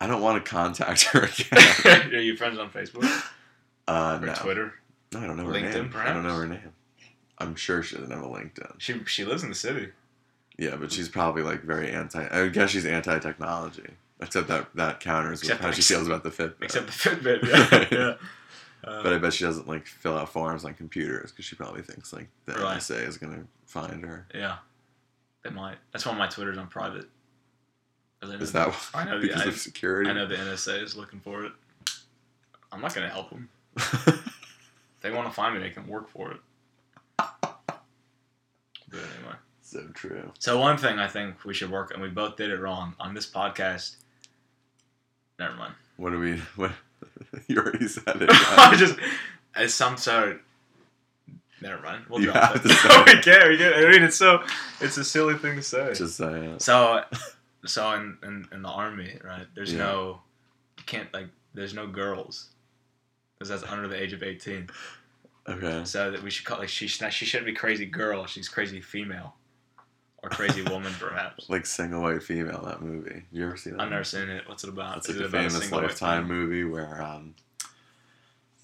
I 0.00 0.06
don't 0.06 0.20
want 0.20 0.44
to 0.44 0.50
contact 0.50 1.04
her 1.04 1.20
again. 1.22 2.12
Are 2.14 2.20
you 2.20 2.36
friends 2.36 2.58
on 2.58 2.68
Facebook 2.70 3.04
Uh, 3.88 4.18
or 4.20 4.26
no. 4.26 4.34
Twitter? 4.34 4.74
No, 5.12 5.20
I 5.20 5.26
don't 5.26 5.38
know 5.38 5.46
her 5.46 5.52
LinkedIn, 5.52 5.72
name. 5.92 5.94
I 5.96 6.12
don't 6.12 6.24
know 6.24 6.34
her 6.36 6.46
name. 6.46 6.72
I'm 7.38 7.54
sure 7.54 7.82
she 7.82 7.96
doesn't 7.96 8.10
have 8.10 8.22
a 8.22 8.28
LinkedIn. 8.28 8.74
She 8.78 9.02
she 9.06 9.24
lives 9.24 9.42
in 9.42 9.48
the 9.48 9.54
city. 9.54 9.92
Yeah, 10.58 10.76
but 10.76 10.90
she's 10.92 11.08
probably 11.08 11.42
like 11.42 11.62
very 11.62 11.90
anti. 11.90 12.26
I 12.30 12.48
guess 12.48 12.70
she's 12.70 12.86
anti-technology. 12.86 13.90
Except 14.20 14.48
that 14.48 14.68
that 14.76 15.00
counters 15.00 15.40
with 15.42 15.50
Except 15.50 15.60
how 15.62 15.70
she 15.70 15.78
ex- 15.80 15.88
feels 15.88 16.06
about 16.06 16.22
the 16.22 16.30
Fitbit. 16.30 16.62
Except 16.62 16.86
the 16.86 16.92
Fitbit. 16.92 17.42
Yeah. 17.92 17.98
yeah. 17.98 18.14
Uh, 18.84 19.02
but 19.02 19.12
I 19.12 19.18
bet 19.18 19.32
she 19.34 19.44
doesn't 19.44 19.66
like 19.68 19.86
fill 19.86 20.16
out 20.16 20.28
forms 20.30 20.64
on 20.64 20.72
computers 20.74 21.32
because 21.32 21.44
she 21.44 21.56
probably 21.56 21.82
thinks 21.82 22.12
like 22.12 22.28
the 22.46 22.52
Right. 22.54 22.78
NSA 22.78 23.06
is 23.06 23.18
gonna 23.18 23.44
find 23.66 24.04
her. 24.04 24.26
yeah, 24.34 24.58
they 25.42 25.50
might. 25.50 25.76
That's 25.92 26.06
why 26.06 26.12
my 26.16 26.28
Twitter's 26.28 26.56
on 26.56 26.68
private. 26.68 27.06
I 28.22 28.26
Is 28.34 28.52
the- 28.52 28.58
that 28.60 28.74
I 28.94 29.04
know 29.04 29.20
the 29.20 29.26
because 29.26 29.42
I, 29.42 29.46
of 29.46 29.58
security? 29.58 30.08
I 30.08 30.12
know 30.14 30.26
the 30.26 30.36
NSA 30.36 30.82
is 30.82 30.96
looking 30.96 31.20
for 31.20 31.44
it. 31.44 31.52
I'm 32.72 32.80
not 32.80 32.94
gonna 32.94 33.08
help 33.08 33.30
them. 33.30 33.48
If 33.76 34.32
they 35.02 35.10
want 35.10 35.26
to 35.28 35.34
find 35.34 35.54
me, 35.54 35.60
they 35.60 35.70
can 35.70 35.86
work 35.88 36.08
for 36.08 36.30
it. 36.32 36.40
But 37.18 39.00
anyway. 39.18 39.34
So 39.66 39.86
true. 39.94 40.32
So 40.38 40.58
one 40.58 40.76
thing 40.78 40.98
I 40.98 41.08
think 41.08 41.44
we 41.44 41.54
should 41.54 41.70
work, 41.70 41.92
and 41.92 42.02
we 42.02 42.08
both 42.08 42.36
did 42.36 42.50
it 42.50 42.60
wrong 42.60 42.94
on 43.00 43.14
this 43.14 43.26
podcast. 43.30 43.96
Never 45.38 45.54
mind. 45.56 45.74
What 45.96 46.10
do 46.10 46.18
we? 46.18 46.36
What? 46.56 46.72
you 47.48 47.58
already 47.58 47.88
said 47.88 48.22
it. 48.22 48.28
I 48.32 48.74
just 48.78 48.98
as 49.54 49.74
some 49.74 49.96
sort. 49.96 50.40
Never 51.62 51.80
mind. 51.82 52.04
We'll 52.08 52.20
You 52.20 52.32
drop 52.32 52.56
it. 52.56 52.64
we 52.64 53.22
can't. 53.22 53.48
We 53.48 53.56
can't. 53.58 53.74
I 53.76 53.90
mean, 53.90 54.02
it's 54.02 54.16
so. 54.16 54.42
It's 54.80 54.96
a 54.98 55.04
silly 55.04 55.34
thing 55.34 55.56
to 55.56 55.62
say. 55.62 55.92
Just 55.94 56.16
say 56.16 56.46
it. 56.46 56.62
so, 56.62 57.02
so 57.64 57.92
in, 57.92 58.18
in 58.22 58.48
in 58.52 58.62
the 58.62 58.68
army, 58.68 59.18
right? 59.24 59.46
There's 59.54 59.72
Yeah. 59.72 59.78
no. 59.80 60.20
You 60.78 60.84
can't 60.84 61.12
like. 61.14 61.28
There's 61.54 61.74
no 61.74 61.86
girls. 61.86 62.48
Because 63.38 63.48
that's 63.60 63.70
under 63.72 63.88
the 63.88 64.00
age 64.00 64.12
of 64.12 64.22
eighteen. 64.22 64.68
Okay. 65.48 65.84
So 65.84 66.10
that 66.10 66.22
we 66.22 66.30
should 66.30 66.44
call 66.44 66.58
like 66.58 66.68
she 66.68 66.88
she 66.88 67.24
shouldn't 67.24 67.46
be 67.46 67.52
crazy 67.54 67.86
girl. 67.86 68.26
She's 68.26 68.48
crazy 68.48 68.80
female, 68.80 69.34
or 70.22 70.30
crazy 70.30 70.62
woman 70.62 70.92
perhaps. 70.98 71.46
Like 71.48 71.66
single 71.66 72.02
white 72.02 72.22
female. 72.22 72.62
That 72.64 72.82
movie. 72.82 73.22
You 73.32 73.46
ever 73.46 73.56
see 73.56 73.70
that? 73.70 73.80
I've 73.80 73.90
never 73.90 74.04
seen 74.04 74.28
it. 74.28 74.48
What's 74.48 74.64
it 74.64 74.70
about? 74.70 74.98
It's 74.98 75.08
like 75.08 75.18
a 75.18 75.28
famous 75.28 75.70
white 75.70 75.82
Lifetime 75.84 76.26
movie 76.26 76.64
where 76.64 77.02
um, 77.02 77.34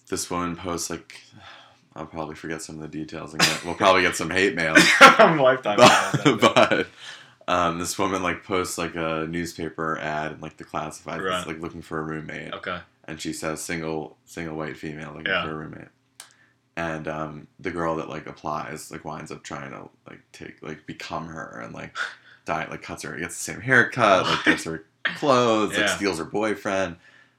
this 0.09 0.31
woman 0.31 0.57
posts 0.57 0.91
like. 0.91 1.21
I'll 1.95 2.07
probably 2.07 2.35
forget 2.37 2.63
some 2.63 2.77
of 2.77 2.81
the 2.81 2.89
details 2.89 3.33
and 3.35 3.43
get, 3.43 3.65
we'll 3.67 3.75
probably 3.75 4.01
get 4.01 4.17
some 4.17 4.31
hate 4.31 4.55
mail. 4.55 4.75
I'm 5.01 5.39
lifetime. 5.39 5.77
but, 5.77 6.41
but 6.41 6.87
um, 7.47 7.79
this 7.79 7.99
woman 7.99 8.23
like 8.23 8.45
posts 8.45 8.79
like 8.79 8.95
a 8.95 9.27
newspaper 9.29 9.99
ad 9.99 10.33
in 10.33 10.41
like 10.41 10.57
the 10.57 10.65
classified 10.65 11.21
Right. 11.21 11.47
like 11.47 11.61
looking 11.61 11.83
for 11.83 11.99
a 11.99 12.03
roommate 12.03 12.55
okay. 12.55 12.79
and 13.05 13.21
she 13.21 13.35
says 13.35 13.61
single 13.61 14.17
single 14.25 14.57
white 14.57 14.79
female 14.79 15.11
looking 15.11 15.27
Yeah. 15.27 15.45
for 15.45 15.51
a 15.51 15.55
roommate 15.55 15.89
and 16.77 17.07
um, 17.09 17.47
the 17.61 17.71
girl 17.71 17.97
that 17.97 18.09
like 18.09 18.27
applies 18.27 18.91
like 18.91 19.05
winds 19.05 19.31
up 19.31 19.43
trying 19.43 19.71
to 19.71 19.89
like 20.09 20.21
take 20.33 20.63
like 20.63 20.87
become 20.87 21.27
her 21.27 21.61
and 21.63 21.75
like 21.75 21.97
diet 22.45 22.71
like 22.71 22.83
cuts 22.83 23.03
her 23.03 23.17
gets 23.19 23.35
the 23.37 23.53
same 23.53 23.61
haircut 23.61 24.25
like 24.27 24.45
gets 24.45 24.65
her 24.65 24.85
clothes 25.17 25.77
like 25.77 25.89
steals 25.89 26.19
her 26.19 26.25
boyfriend 26.25 26.97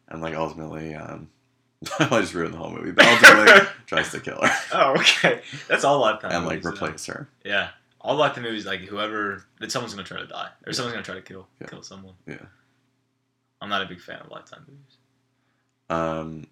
and 0.09 0.21
like 0.21 0.35
ultimately 0.35 0.93
um 0.95 1.29
I 1.99 2.21
just 2.21 2.33
ruined 2.33 2.53
the 2.53 2.57
whole 2.57 2.71
movie 2.71 2.91
but 2.91 3.05
ultimately 3.05 3.67
tries 3.87 4.11
to 4.11 4.19
kill 4.21 4.39
her 4.41 4.51
Oh, 4.71 4.91
okay. 4.99 5.41
That's 5.67 5.83
all 5.83 5.99
lifetime. 5.99 6.31
and 6.31 6.45
like 6.45 6.63
movies, 6.63 6.79
though. 6.79 6.85
replace 6.85 7.05
her 7.07 7.27
Yeah, 7.43 7.69
all 7.99 8.15
lifetime 8.15 8.43
movies 8.43 8.65
like 8.65 8.81
whoever 8.81 9.43
that 9.59 9.71
someone's 9.71 9.93
gonna 9.93 10.05
try 10.07 10.19
to 10.19 10.27
die 10.27 10.49
or 10.65 10.71
someone's 10.73 10.93
gonna 10.93 11.03
try 11.03 11.15
to 11.15 11.21
kill 11.21 11.47
Yeah. 11.59 11.67
kill 11.67 11.81
someone. 11.81 12.13
Yeah. 12.27 12.45
I'm 13.61 13.69
not 13.69 13.81
a 13.81 13.85
big 13.85 13.99
fan 14.01 14.19
of 14.21 14.29
lifetime 14.29 14.63
movies, 14.67 14.97
um 15.89 16.47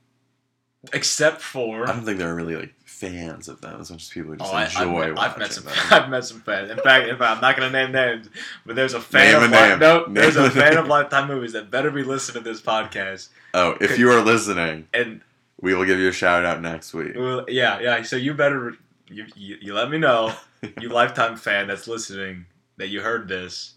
except 0.94 1.42
for. 1.42 1.84
I 1.90 1.94
don't 1.94 2.06
think 2.06 2.18
there 2.18 2.30
are 2.30 2.36
really 2.36 2.56
like 2.56 2.74
fans 2.86 3.48
of 3.48 3.62
them 3.62 3.80
as 3.82 3.90
much 3.90 4.04
as 4.04 4.10
people 4.10 4.32
who 4.32 4.38
just 4.38 4.54
Oh, 4.54 4.58
enjoy 4.58 5.12
I've, 5.12 5.18
I've 5.18 5.38
met 5.38 5.52
some. 5.54 5.64
them. 5.66 5.74
I've 5.92 6.10
met 6.10 6.24
some 6.26 6.42
fans. 6.42 6.70
In 6.72 6.78
fact, 6.78 7.08
in 7.08 7.18
fact, 7.18 7.36
I'm 7.38 7.42
not 7.42 7.56
gonna 7.58 7.70
name 7.72 7.92
names, 7.92 8.30
but 8.66 8.76
there's 8.76 8.94
a 8.94 9.02
fan 9.02 9.34
Name 9.34 9.44
of 9.44 9.52
a 9.52 9.70
name. 9.70 9.80
no, 9.80 10.04
Name 10.06 10.14
there's 10.14 10.36
a 10.36 10.50
fan 10.52 10.78
of 10.78 10.88
Lifetime 10.88 11.28
movies 11.28 11.54
that 11.54 11.72
better 11.72 11.90
be 11.92 12.04
listening 12.04 12.44
to 12.44 12.50
this 12.50 12.62
podcast. 12.62 13.30
Oh, 13.54 13.76
if 13.82 13.98
you 13.98 14.12
are 14.12 14.22
listening, 14.22 14.88
And 14.94 15.22
we 15.60 15.74
will 15.76 15.86
give 15.86 16.00
you 16.00 16.10
a 16.10 16.14
shout 16.14 16.46
out 16.46 16.62
next 16.62 16.94
week. 16.94 17.14
well, 17.16 17.46
yeah, 17.48 17.80
yeah. 17.80 18.02
So 18.04 18.16
you 18.16 18.34
better 18.34 18.76
you, 19.10 19.26
you, 19.36 19.58
you 19.62 19.74
let 19.74 19.90
me 19.90 19.98
know, 19.98 20.34
you 20.80 20.90
Lifetime 20.94 21.36
fan 21.38 21.68
that's 21.68 21.88
listening, 21.88 22.46
that 22.78 22.88
you 22.90 23.02
heard 23.02 23.28
this, 23.28 23.74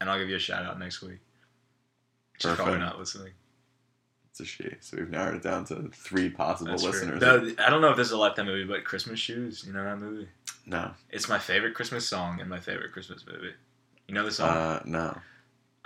and 0.00 0.08
I'll 0.10 0.18
give 0.18 0.28
you 0.28 0.36
a 0.36 0.38
shout 0.40 0.64
out 0.64 0.78
next 0.78 1.02
week. 1.02 1.18
She's 2.38 2.52
probably 2.54 2.78
not 2.78 2.98
listening. 2.98 3.32
It's 4.38 4.40
a 4.42 4.44
she. 4.44 4.70
So 4.80 4.98
we've 4.98 5.08
narrowed 5.08 5.36
it 5.36 5.42
down 5.42 5.64
to 5.66 5.88
three 5.94 6.28
possible 6.28 6.72
That's 6.72 6.82
listeners. 6.82 7.20
Though, 7.20 7.52
I 7.58 7.70
don't 7.70 7.80
know 7.80 7.88
if 7.88 7.96
this 7.96 8.08
is 8.08 8.12
a 8.12 8.18
lifetime 8.18 8.44
movie, 8.44 8.64
but 8.64 8.84
Christmas 8.84 9.18
Shoes, 9.18 9.64
you 9.66 9.72
know 9.72 9.82
that 9.82 9.98
movie? 9.98 10.28
No. 10.66 10.90
It's 11.08 11.26
my 11.26 11.38
favorite 11.38 11.72
Christmas 11.72 12.06
song 12.06 12.38
and 12.40 12.50
my 12.50 12.60
favorite 12.60 12.92
Christmas 12.92 13.24
movie. 13.26 13.54
You 14.08 14.14
know 14.14 14.26
the 14.26 14.30
song? 14.30 14.50
Uh, 14.50 14.82
no. 14.84 15.16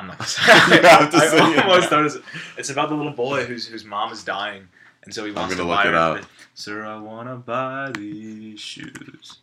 I'm 0.00 0.08
not 0.08 0.18
gonna 0.18 0.28
say. 0.28 0.42
You 0.76 0.82
have 0.82 1.10
to 1.12 1.16
I, 1.16 1.62
almost 1.62 1.90
noticed 1.92 2.16
it. 2.16 2.22
It's 2.56 2.70
about 2.70 2.88
the 2.88 2.96
little 2.96 3.12
boy 3.12 3.44
whose 3.44 3.68
whose 3.68 3.84
mom 3.84 4.10
is 4.10 4.24
dying, 4.24 4.66
and 5.04 5.14
so 5.14 5.24
he 5.24 5.30
wants 5.30 5.54
to 5.54 5.62
look 5.62 5.76
buy 5.76 5.82
it 5.84 5.92
her. 5.92 5.96
up. 5.96 6.24
Sir, 6.54 6.84
I 6.84 6.98
wanna 6.98 7.36
buy 7.36 7.92
these 7.94 8.58
shoes 8.58 9.38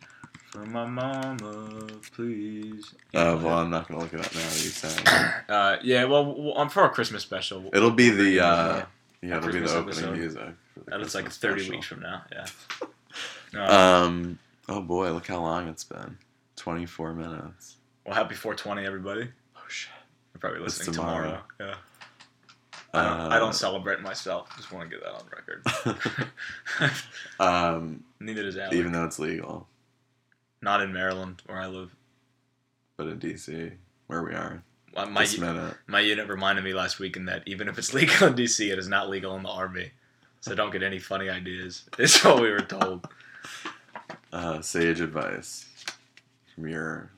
for 0.50 0.66
my 0.66 0.84
mama, 0.84 1.86
please. 2.14 2.94
Uh, 3.14 3.38
well, 3.42 3.58
I'm 3.58 3.70
not 3.70 3.88
gonna 3.88 4.00
look 4.00 4.12
it 4.12 4.20
up 4.20 4.34
now. 4.34 4.40
That 4.40 4.64
you 4.64 4.70
saying. 4.70 5.06
Uh, 5.48 5.78
yeah, 5.82 6.04
well, 6.04 6.52
I'm 6.58 6.68
for 6.68 6.84
a 6.84 6.90
Christmas 6.90 7.22
special, 7.22 7.70
It'll 7.72 7.90
be 7.90 8.10
the 8.10 8.40
uh, 8.40 8.76
Yeah. 8.76 8.84
Yeah, 9.22 9.36
it'll 9.38 9.52
be 9.52 9.58
the 9.60 9.70
opening 9.70 9.88
episode. 9.88 10.16
music. 10.16 10.40
for 10.74 10.80
the 10.80 10.90
that 10.90 11.00
looks 11.00 11.14
like 11.14 11.30
30 11.30 11.60
special. 11.60 11.74
weeks 11.76 11.86
from 11.86 12.00
now. 12.00 12.22
Yeah. 12.32 12.46
Uh, 13.56 14.04
Um. 14.04 14.38
Oh 14.68 14.82
boy, 14.82 15.10
look 15.12 15.26
how 15.26 15.40
long 15.40 15.66
it's 15.68 15.82
been. 15.82 16.18
Twenty 16.56 16.84
four 16.84 17.14
minutes. 17.14 17.76
well, 18.04 18.14
happy 18.14 18.34
420, 18.34 18.86
everybody. 18.86 19.28
Oh 19.56 19.60
shit. 19.68 19.90
You're 20.34 20.40
probably 20.40 20.60
listening 20.60 20.92
tomorrow. 20.94 21.42
tomorrow. 21.58 21.74
Yeah. 21.74 21.74
I 22.92 23.02
don't, 23.04 23.20
I 23.32 23.36
Uh, 23.36 23.38
don't 23.38 23.54
celebrate 23.54 24.00
myself. 24.02 24.54
Just 24.56 24.70
want 24.70 24.90
to 24.90 24.96
get 24.96 25.02
that 25.02 25.14
on 25.14 25.24
record. 25.34 26.22
um. 27.40 28.04
Neither 28.20 28.42
does 28.42 28.56
Alec. 28.58 28.74
Even 28.74 28.92
though 28.92 29.04
it's 29.04 29.18
legal, 29.18 29.66
Not 30.60 30.82
in 30.82 30.92
Maryland, 30.92 31.42
where 31.46 31.58
I 31.58 31.66
live. 31.66 31.94
but 32.98 33.06
in 33.06 33.18
DC, 33.18 33.72
where 34.08 34.22
we 34.22 34.32
are 34.34 34.62
My, 34.94 35.04
my, 35.04 35.72
my 35.86 36.00
unit 36.00 36.28
reminded 36.28 36.64
me 36.64 36.72
last 36.72 36.98
week 36.98 37.16
in 37.16 37.26
that 37.26 37.42
even 37.46 37.68
if 37.68 37.78
it's 37.78 37.94
legal 37.94 38.28
in 38.28 38.34
DC, 38.34 38.70
it 38.70 38.78
is 38.78 38.88
not 38.88 39.08
legal 39.08 39.36
in 39.36 39.42
the 39.42 39.48
Army. 39.48 39.92
So 40.40 40.54
don't 40.54 40.70
get 40.70 40.82
any 40.82 40.98
funny 40.98 41.28
ideas. 41.28 41.84
It's 41.98 42.22
what 42.24 42.40
we 42.40 42.50
were 42.50 42.60
told. 42.60 43.06
Uh, 44.32 44.60
sage 44.60 45.00
advice 45.00 45.66
from 46.54 46.68
your 46.68 47.10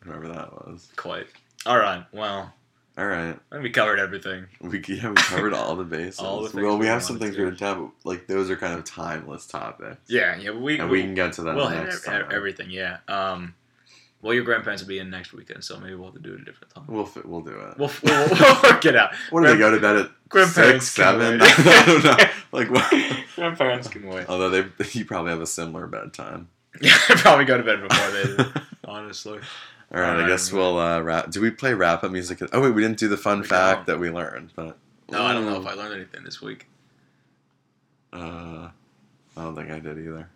whoever 0.00 0.28
that 0.28 0.52
was. 0.66 0.88
Quite. 0.96 1.26
All 1.66 1.78
right. 1.78 2.04
Well, 2.12 2.52
All 2.98 3.06
right. 3.06 3.30
I 3.50 3.54
think 3.54 3.62
we 3.62 3.70
covered 3.70 3.98
everything. 3.98 4.46
We 4.60 4.82
yeah, 4.86 5.08
we 5.10 5.14
covered 5.16 5.54
all 5.54 5.76
the 5.76 5.84
bases. 5.96 6.18
All 6.18 6.46
the 6.46 6.62
well, 6.62 6.74
we 6.74 6.80
we 6.80 6.86
have 6.86 7.02
some 7.02 7.18
things 7.18 7.36
we're 7.36 7.50
gonna 7.50 7.56
talk. 7.56 7.92
Like 8.04 8.26
those 8.26 8.50
are 8.50 8.56
kind 8.56 8.78
of 8.78 8.84
timeless 8.84 9.46
topics. 9.46 10.00
Yeah. 10.08 10.36
Yeah. 10.36 10.50
We 10.52 10.78
and 10.78 10.90
we 10.90 11.02
can 11.02 11.14
get 11.14 11.34
to 11.34 11.42
that 11.42 11.54
we'll 11.54 11.68
hit 11.68 12.04
everything. 12.32 12.70
Yeah. 12.70 12.98
Um. 13.08 13.54
Well, 14.24 14.32
your 14.32 14.42
grandparents 14.44 14.82
will 14.82 14.88
be 14.88 14.98
in 15.00 15.10
next 15.10 15.34
weekend, 15.34 15.62
so 15.62 15.78
maybe 15.78 15.94
we'll 15.96 16.06
have 16.06 16.14
to 16.14 16.20
do 16.20 16.32
it 16.32 16.40
a 16.40 16.44
different 16.46 16.74
time. 16.74 16.84
We'll 16.88 17.10
we'll 17.26 17.42
do 17.42 17.50
it. 17.50 17.76
We'll, 17.78 17.90
we'll, 18.02 18.28
we'll 18.30 18.62
work 18.62 18.82
it 18.86 18.96
out. 18.96 19.10
what 19.28 19.42
do 19.42 19.48
they 19.48 19.58
go 19.58 19.70
to 19.70 19.78
bed 19.78 19.96
at 19.96 20.10
Grandparents 20.30 20.86
six, 20.86 20.94
seven? 20.96 21.40
I 21.42 21.84
don't 21.84 22.02
know. 22.04 22.16
Like 22.50 22.70
what? 22.70 22.90
Grandparents 23.36 23.88
can 23.88 24.06
wait. 24.08 24.26
Although 24.30 24.48
they, 24.48 24.64
you 24.92 25.04
probably 25.04 25.30
have 25.30 25.42
a 25.42 25.46
similar 25.46 25.86
bedtime. 25.86 26.48
Yeah, 26.80 26.96
I 27.08 27.14
probably 27.16 27.44
go 27.44 27.56
to 27.58 27.62
bed 27.62 27.86
before 27.86 28.10
they 28.10 28.24
do, 28.36 28.50
honestly. 28.84 29.38
All 29.94 30.00
right, 30.00 30.08
I 30.08 30.12
Alright, 30.14 30.26
guess 30.28 30.50
well- 30.50 30.74
we'll 30.74 30.82
uh, 30.82 31.00
wrap. 31.02 31.30
Do 31.30 31.40
we 31.42 31.50
play 31.50 31.74
wrap 31.74 32.02
up 32.02 32.10
music? 32.10 32.40
Oh 32.52 32.60
wait, 32.62 32.70
we 32.70 32.80
didn't 32.82 32.98
do 32.98 33.08
the 33.08 33.16
fun 33.18 33.42
We 33.42 33.46
fact 33.46 33.86
that 33.86 34.00
we 34.00 34.10
learned, 34.10 34.52
but 34.56 34.76
No, 35.10 35.22
I 35.22 35.32
don't 35.34 35.44
know 35.44 35.60
if 35.60 35.66
I 35.66 35.74
learned 35.74 35.92
anything 35.94 36.24
this 36.24 36.40
week. 36.40 36.66
Uh, 38.12 38.70
I 39.36 39.42
don't 39.42 39.54
think 39.54 39.70
I 39.70 39.78
did 39.80 39.98
either. 39.98 40.30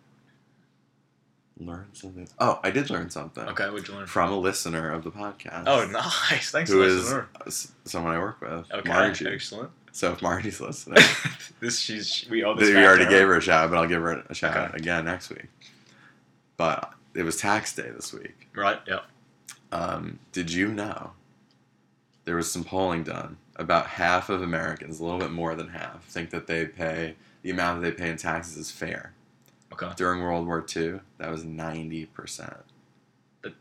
Learn 1.61 1.87
something. 1.93 2.27
Oh, 2.39 2.59
I 2.63 2.71
did 2.71 2.89
learn 2.89 3.09
something 3.09 3.43
Okay, 3.49 3.69
what'd 3.69 3.87
you 3.89 3.93
learn? 3.95 4.07
from 4.07 4.31
a 4.31 4.37
listener 4.39 4.91
of 4.91 5.03
the 5.03 5.11
podcast. 5.11 5.63
Oh, 5.67 5.85
nice. 5.87 6.51
Thanks, 6.51 6.71
who 6.71 6.81
is 6.83 6.95
listener. 7.03 7.27
s- 7.45 7.71
someone 7.83 8.13
I 8.15 8.19
work 8.19 8.39
with, 8.39 8.71
Okay, 8.71 8.87
Margie. 8.89 9.27
excellent. 9.27 9.69
So 9.91 10.13
if 10.13 10.21
Margie's 10.21 10.61
listening, 10.61 11.03
this 11.59 11.79
she's 11.79 12.25
we 12.29 12.43
owe 12.45 12.55
this. 12.55 12.69
we 12.69 12.77
already 12.85 13.07
gave 13.09 13.27
her. 13.27 13.35
a 13.35 13.41
shout, 13.41 13.69
but 13.71 13.77
I'll 13.77 13.87
give 13.87 14.01
her 14.01 14.23
a 14.29 14.33
shout 14.33 14.69
Okay. 14.69 14.77
again 14.77 15.03
next 15.05 15.29
week. 15.29 15.47
But 16.57 16.93
it 17.13 17.23
was 17.23 17.37
tax 17.37 17.75
day 17.75 17.89
this 17.89 18.13
week. 18.13 18.47
Right. 18.55 18.79
Yeah. 18.87 18.99
Um, 19.71 20.19
did 20.31 20.51
you 20.53 20.67
know 20.69 21.11
there 22.25 22.35
was 22.35 22.51
some 22.51 22.63
polling 22.63 23.03
done? 23.03 23.37
About 23.57 23.87
half 23.87 24.29
of 24.29 24.41
Americans, 24.41 24.99
a 25.01 25.03
little 25.03 25.19
bit 25.19 25.31
more 25.31 25.53
than 25.55 25.67
half, 25.69 26.05
think 26.05 26.29
that 26.29 26.47
they 26.47 26.65
pay 26.65 27.15
the 27.41 27.49
amount 27.49 27.81
that 27.81 27.89
they 27.97 28.03
pay 28.03 28.09
in 28.09 28.15
taxes 28.15 28.55
is 28.55 28.71
fair. 28.71 29.11
Okay. 29.73 29.89
During 29.95 30.21
World 30.21 30.45
War 30.47 30.65
II, 30.75 30.99
that 31.19 31.29
was 31.31 31.43
ninety 31.45 32.05
percent. 32.07 32.57
But 33.41 33.53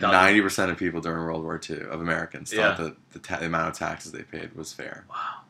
Ninety 0.00 0.40
percent 0.40 0.70
of 0.70 0.78
people 0.78 1.00
during 1.00 1.18
World 1.24 1.42
War 1.42 1.60
II 1.68 1.80
of 1.82 2.00
Americans 2.00 2.52
Yeah. 2.52 2.74
thought 2.76 2.84
that 2.84 2.96
the, 3.12 3.18
ta- 3.18 3.38
the 3.40 3.46
amount 3.46 3.68
of 3.70 3.74
taxes 3.78 4.12
they 4.12 4.22
paid 4.22 4.54
was 4.54 4.72
fair. 4.72 5.04
Wow. 5.10 5.42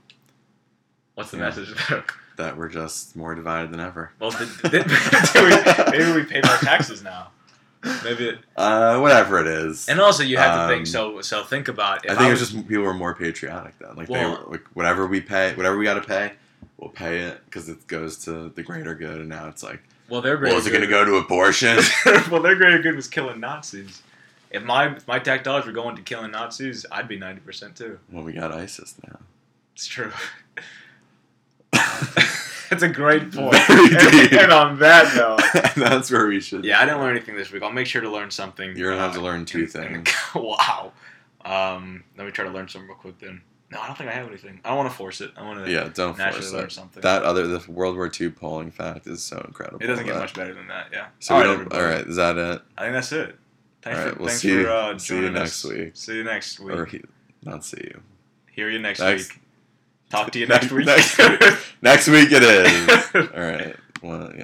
What's 1.15 1.31
the 1.31 1.37
Yeah. 1.39 1.45
message 1.45 1.75
there? 1.89 2.05
That 2.37 2.57
we're 2.57 2.69
just 2.69 3.15
more 3.15 3.35
divided 3.35 3.71
than 3.71 3.79
ever. 3.81 4.11
Well, 4.19 4.31
did, 4.33 4.49
did, 4.71 4.87
do 5.33 5.45
we, 5.45 5.51
maybe 5.91 6.13
we 6.13 6.25
pay 6.25 6.41
more 6.45 6.57
taxes 6.57 7.03
now. 7.03 7.29
Maybe. 8.03 8.31
It, 8.31 8.39
Uh, 8.57 8.99
whatever 8.99 9.39
it 9.39 9.47
is. 9.47 9.89
and 9.89 10.01
also, 10.01 10.23
you 10.25 10.39
have 10.39 10.55
to 10.57 10.61
Um, 10.63 10.69
think. 10.71 10.87
So, 10.87 11.21
so 11.21 11.45
think 11.45 11.69
about. 11.69 11.99
I 12.11 12.15
think 12.17 12.29
it 12.29 12.31
was- 12.33 12.41
was 12.41 12.53
just 12.53 12.67
people 12.69 12.83
were 12.85 12.95
more 12.95 13.15
patriotic 13.15 13.79
then. 13.79 13.95
Like 13.95 14.09
they 14.09 14.25
were 14.25 14.39
like 14.49 14.65
whatever 14.73 15.07
we 15.07 15.21
pay, 15.21 15.55
whatever 15.55 15.77
we 15.79 15.85
got 15.85 15.95
to 15.95 16.01
pay, 16.01 16.33
we'll 16.79 16.91
pay 16.91 17.21
it 17.21 17.41
because 17.47 17.69
it 17.69 17.87
goes 17.87 18.25
to 18.25 18.49
the 18.51 18.63
greater 18.63 18.95
good. 18.95 19.21
And 19.21 19.29
now 19.29 19.49
it's 19.49 19.63
like, 19.63 19.83
Well, 20.09 20.21
they're 20.21 20.37
great. 20.37 20.51
well, 20.51 20.59
is 20.59 20.67
it 20.67 20.71
going 20.71 20.83
to 20.83 20.89
go 20.89 21.05
to 21.05 21.17
abortion? 21.17 21.79
well, 22.31 22.43
their 22.43 22.55
greater 22.57 22.81
good 22.81 22.97
was 22.97 23.09
killing 23.09 23.41
Nazis. 23.41 24.03
If 24.51 24.63
my 24.63 24.95
if 24.95 25.09
my 25.09 25.19
tax 25.19 25.43
dollars 25.43 25.67
were 25.67 25.73
going 25.73 25.97
to 25.97 26.03
killing 26.03 26.31
Nazis, 26.31 26.87
I'd 26.93 27.09
be 27.09 27.19
ninety 27.19 27.41
percent 27.41 27.77
too. 27.77 27.99
well, 28.13 28.23
we 28.25 28.33
got 28.33 28.53
ISIS 28.53 28.95
now. 29.07 29.19
It's 29.75 29.87
true. 29.87 30.13
That's 32.71 32.83
a 32.83 32.89
great 32.89 33.33
point. 33.33 33.53
Deep. 33.69 34.33
and 34.33 34.53
on 34.53 34.79
that 34.79 35.15
note, 35.17 35.41
That's 35.77 36.11
where 36.11 36.27
we 36.27 36.41
should. 36.41 36.65
yeah, 36.65 36.81
I 36.81 36.85
didn't 36.85 37.01
learn 37.01 37.17
anything 37.17 37.37
this 37.37 37.53
week. 37.53 37.63
I'll 37.63 37.71
make 37.73 37.87
sure 37.87 38.01
to 38.01 38.09
learn 38.11 38.31
something. 38.31 38.77
You're 38.77 38.91
gonna 38.91 39.03
have 39.03 39.13
uh, 39.13 39.15
to 39.15 39.21
learn 39.21 39.45
two 39.45 39.59
and- 39.75 39.75
and- 39.77 40.09
things. 40.09 40.17
wow. 40.35 40.93
Um, 41.45 42.05
let 42.17 42.25
me 42.25 42.33
try 42.33 42.45
to 42.47 42.51
learn 42.51 42.69
something 42.69 42.89
real 42.89 42.97
quick 42.97 43.19
then. 43.19 43.43
No, 43.75 43.81
I 43.81 43.87
don't 43.89 43.99
think 43.99 44.09
I 44.09 44.13
have 44.13 44.29
anything. 44.29 44.61
I 44.65 44.69
don't 44.69 44.77
want 44.79 44.89
to 44.91 44.97
force 44.97 45.21
it. 45.21 45.33
I 45.37 45.43
want 45.43 45.65
to 45.65 45.71
Yeah, 45.71 45.89
don't 45.93 46.17
force 46.17 46.53
it. 46.53 46.71
something. 46.73 47.03
That 47.03 47.25
other 47.25 47.47
the 47.49 47.71
World 47.71 47.97
War 47.97 48.09
II 48.19 48.31
polling 48.31 48.71
fact 48.71 49.07
is 49.09 49.23
so 49.23 49.43
incredible. 49.49 49.83
it 49.83 49.89
doesn't 49.89 50.07
get 50.07 50.15
that- 50.15 50.21
much 50.21 50.35
better 50.35 50.55
than 50.55 50.69
that. 50.69 50.87
Yeah. 50.93 51.07
So 51.19 51.35
all 51.35 51.41
we 51.41 51.47
right, 51.47 51.51
don't. 51.53 51.61
everybody. 51.73 51.83
All 51.83 51.91
right, 51.91 52.07
is 52.07 52.17
that 52.17 52.37
it? 52.39 52.63
I 52.79 52.83
think 52.83 52.93
that's 52.95 53.11
it. 53.13 53.37
Thanks 53.83 53.99
All 53.99 54.05
right, 54.07 54.15
for, 54.15 54.19
we'll 54.21 54.29
thanks 54.29 54.43
see 54.43 54.49
you- 54.49 54.63
for 54.65 54.71
uh, 54.71 54.99
see 54.99 55.17
you 55.21 55.31
next 55.31 55.65
us. 55.65 55.71
week. 55.73 55.91
See 55.95 56.17
you 56.17 56.25
next 56.25 56.61
week. 56.61 56.77
Or 56.77 56.87
he, 56.87 57.03
not 57.43 57.65
see 57.65 57.81
you. 57.83 58.01
Hear 58.53 58.71
you 58.71 58.79
next, 58.79 59.01
Next- 59.01 59.33
week. 59.33 59.41
Talk 60.09 60.31
to 60.31 60.39
you 60.39 60.47
next- 60.49 60.71
next 60.71 60.73
week. 60.73 60.87
next 60.87 61.19
week. 61.43 61.59
Next 61.83 62.09
week 62.09 62.29
it 62.31 62.43
is. 62.45 62.89
All 63.35 63.43
right. 63.43 63.75
Well, 64.03 64.21
yeah. 64.21 64.31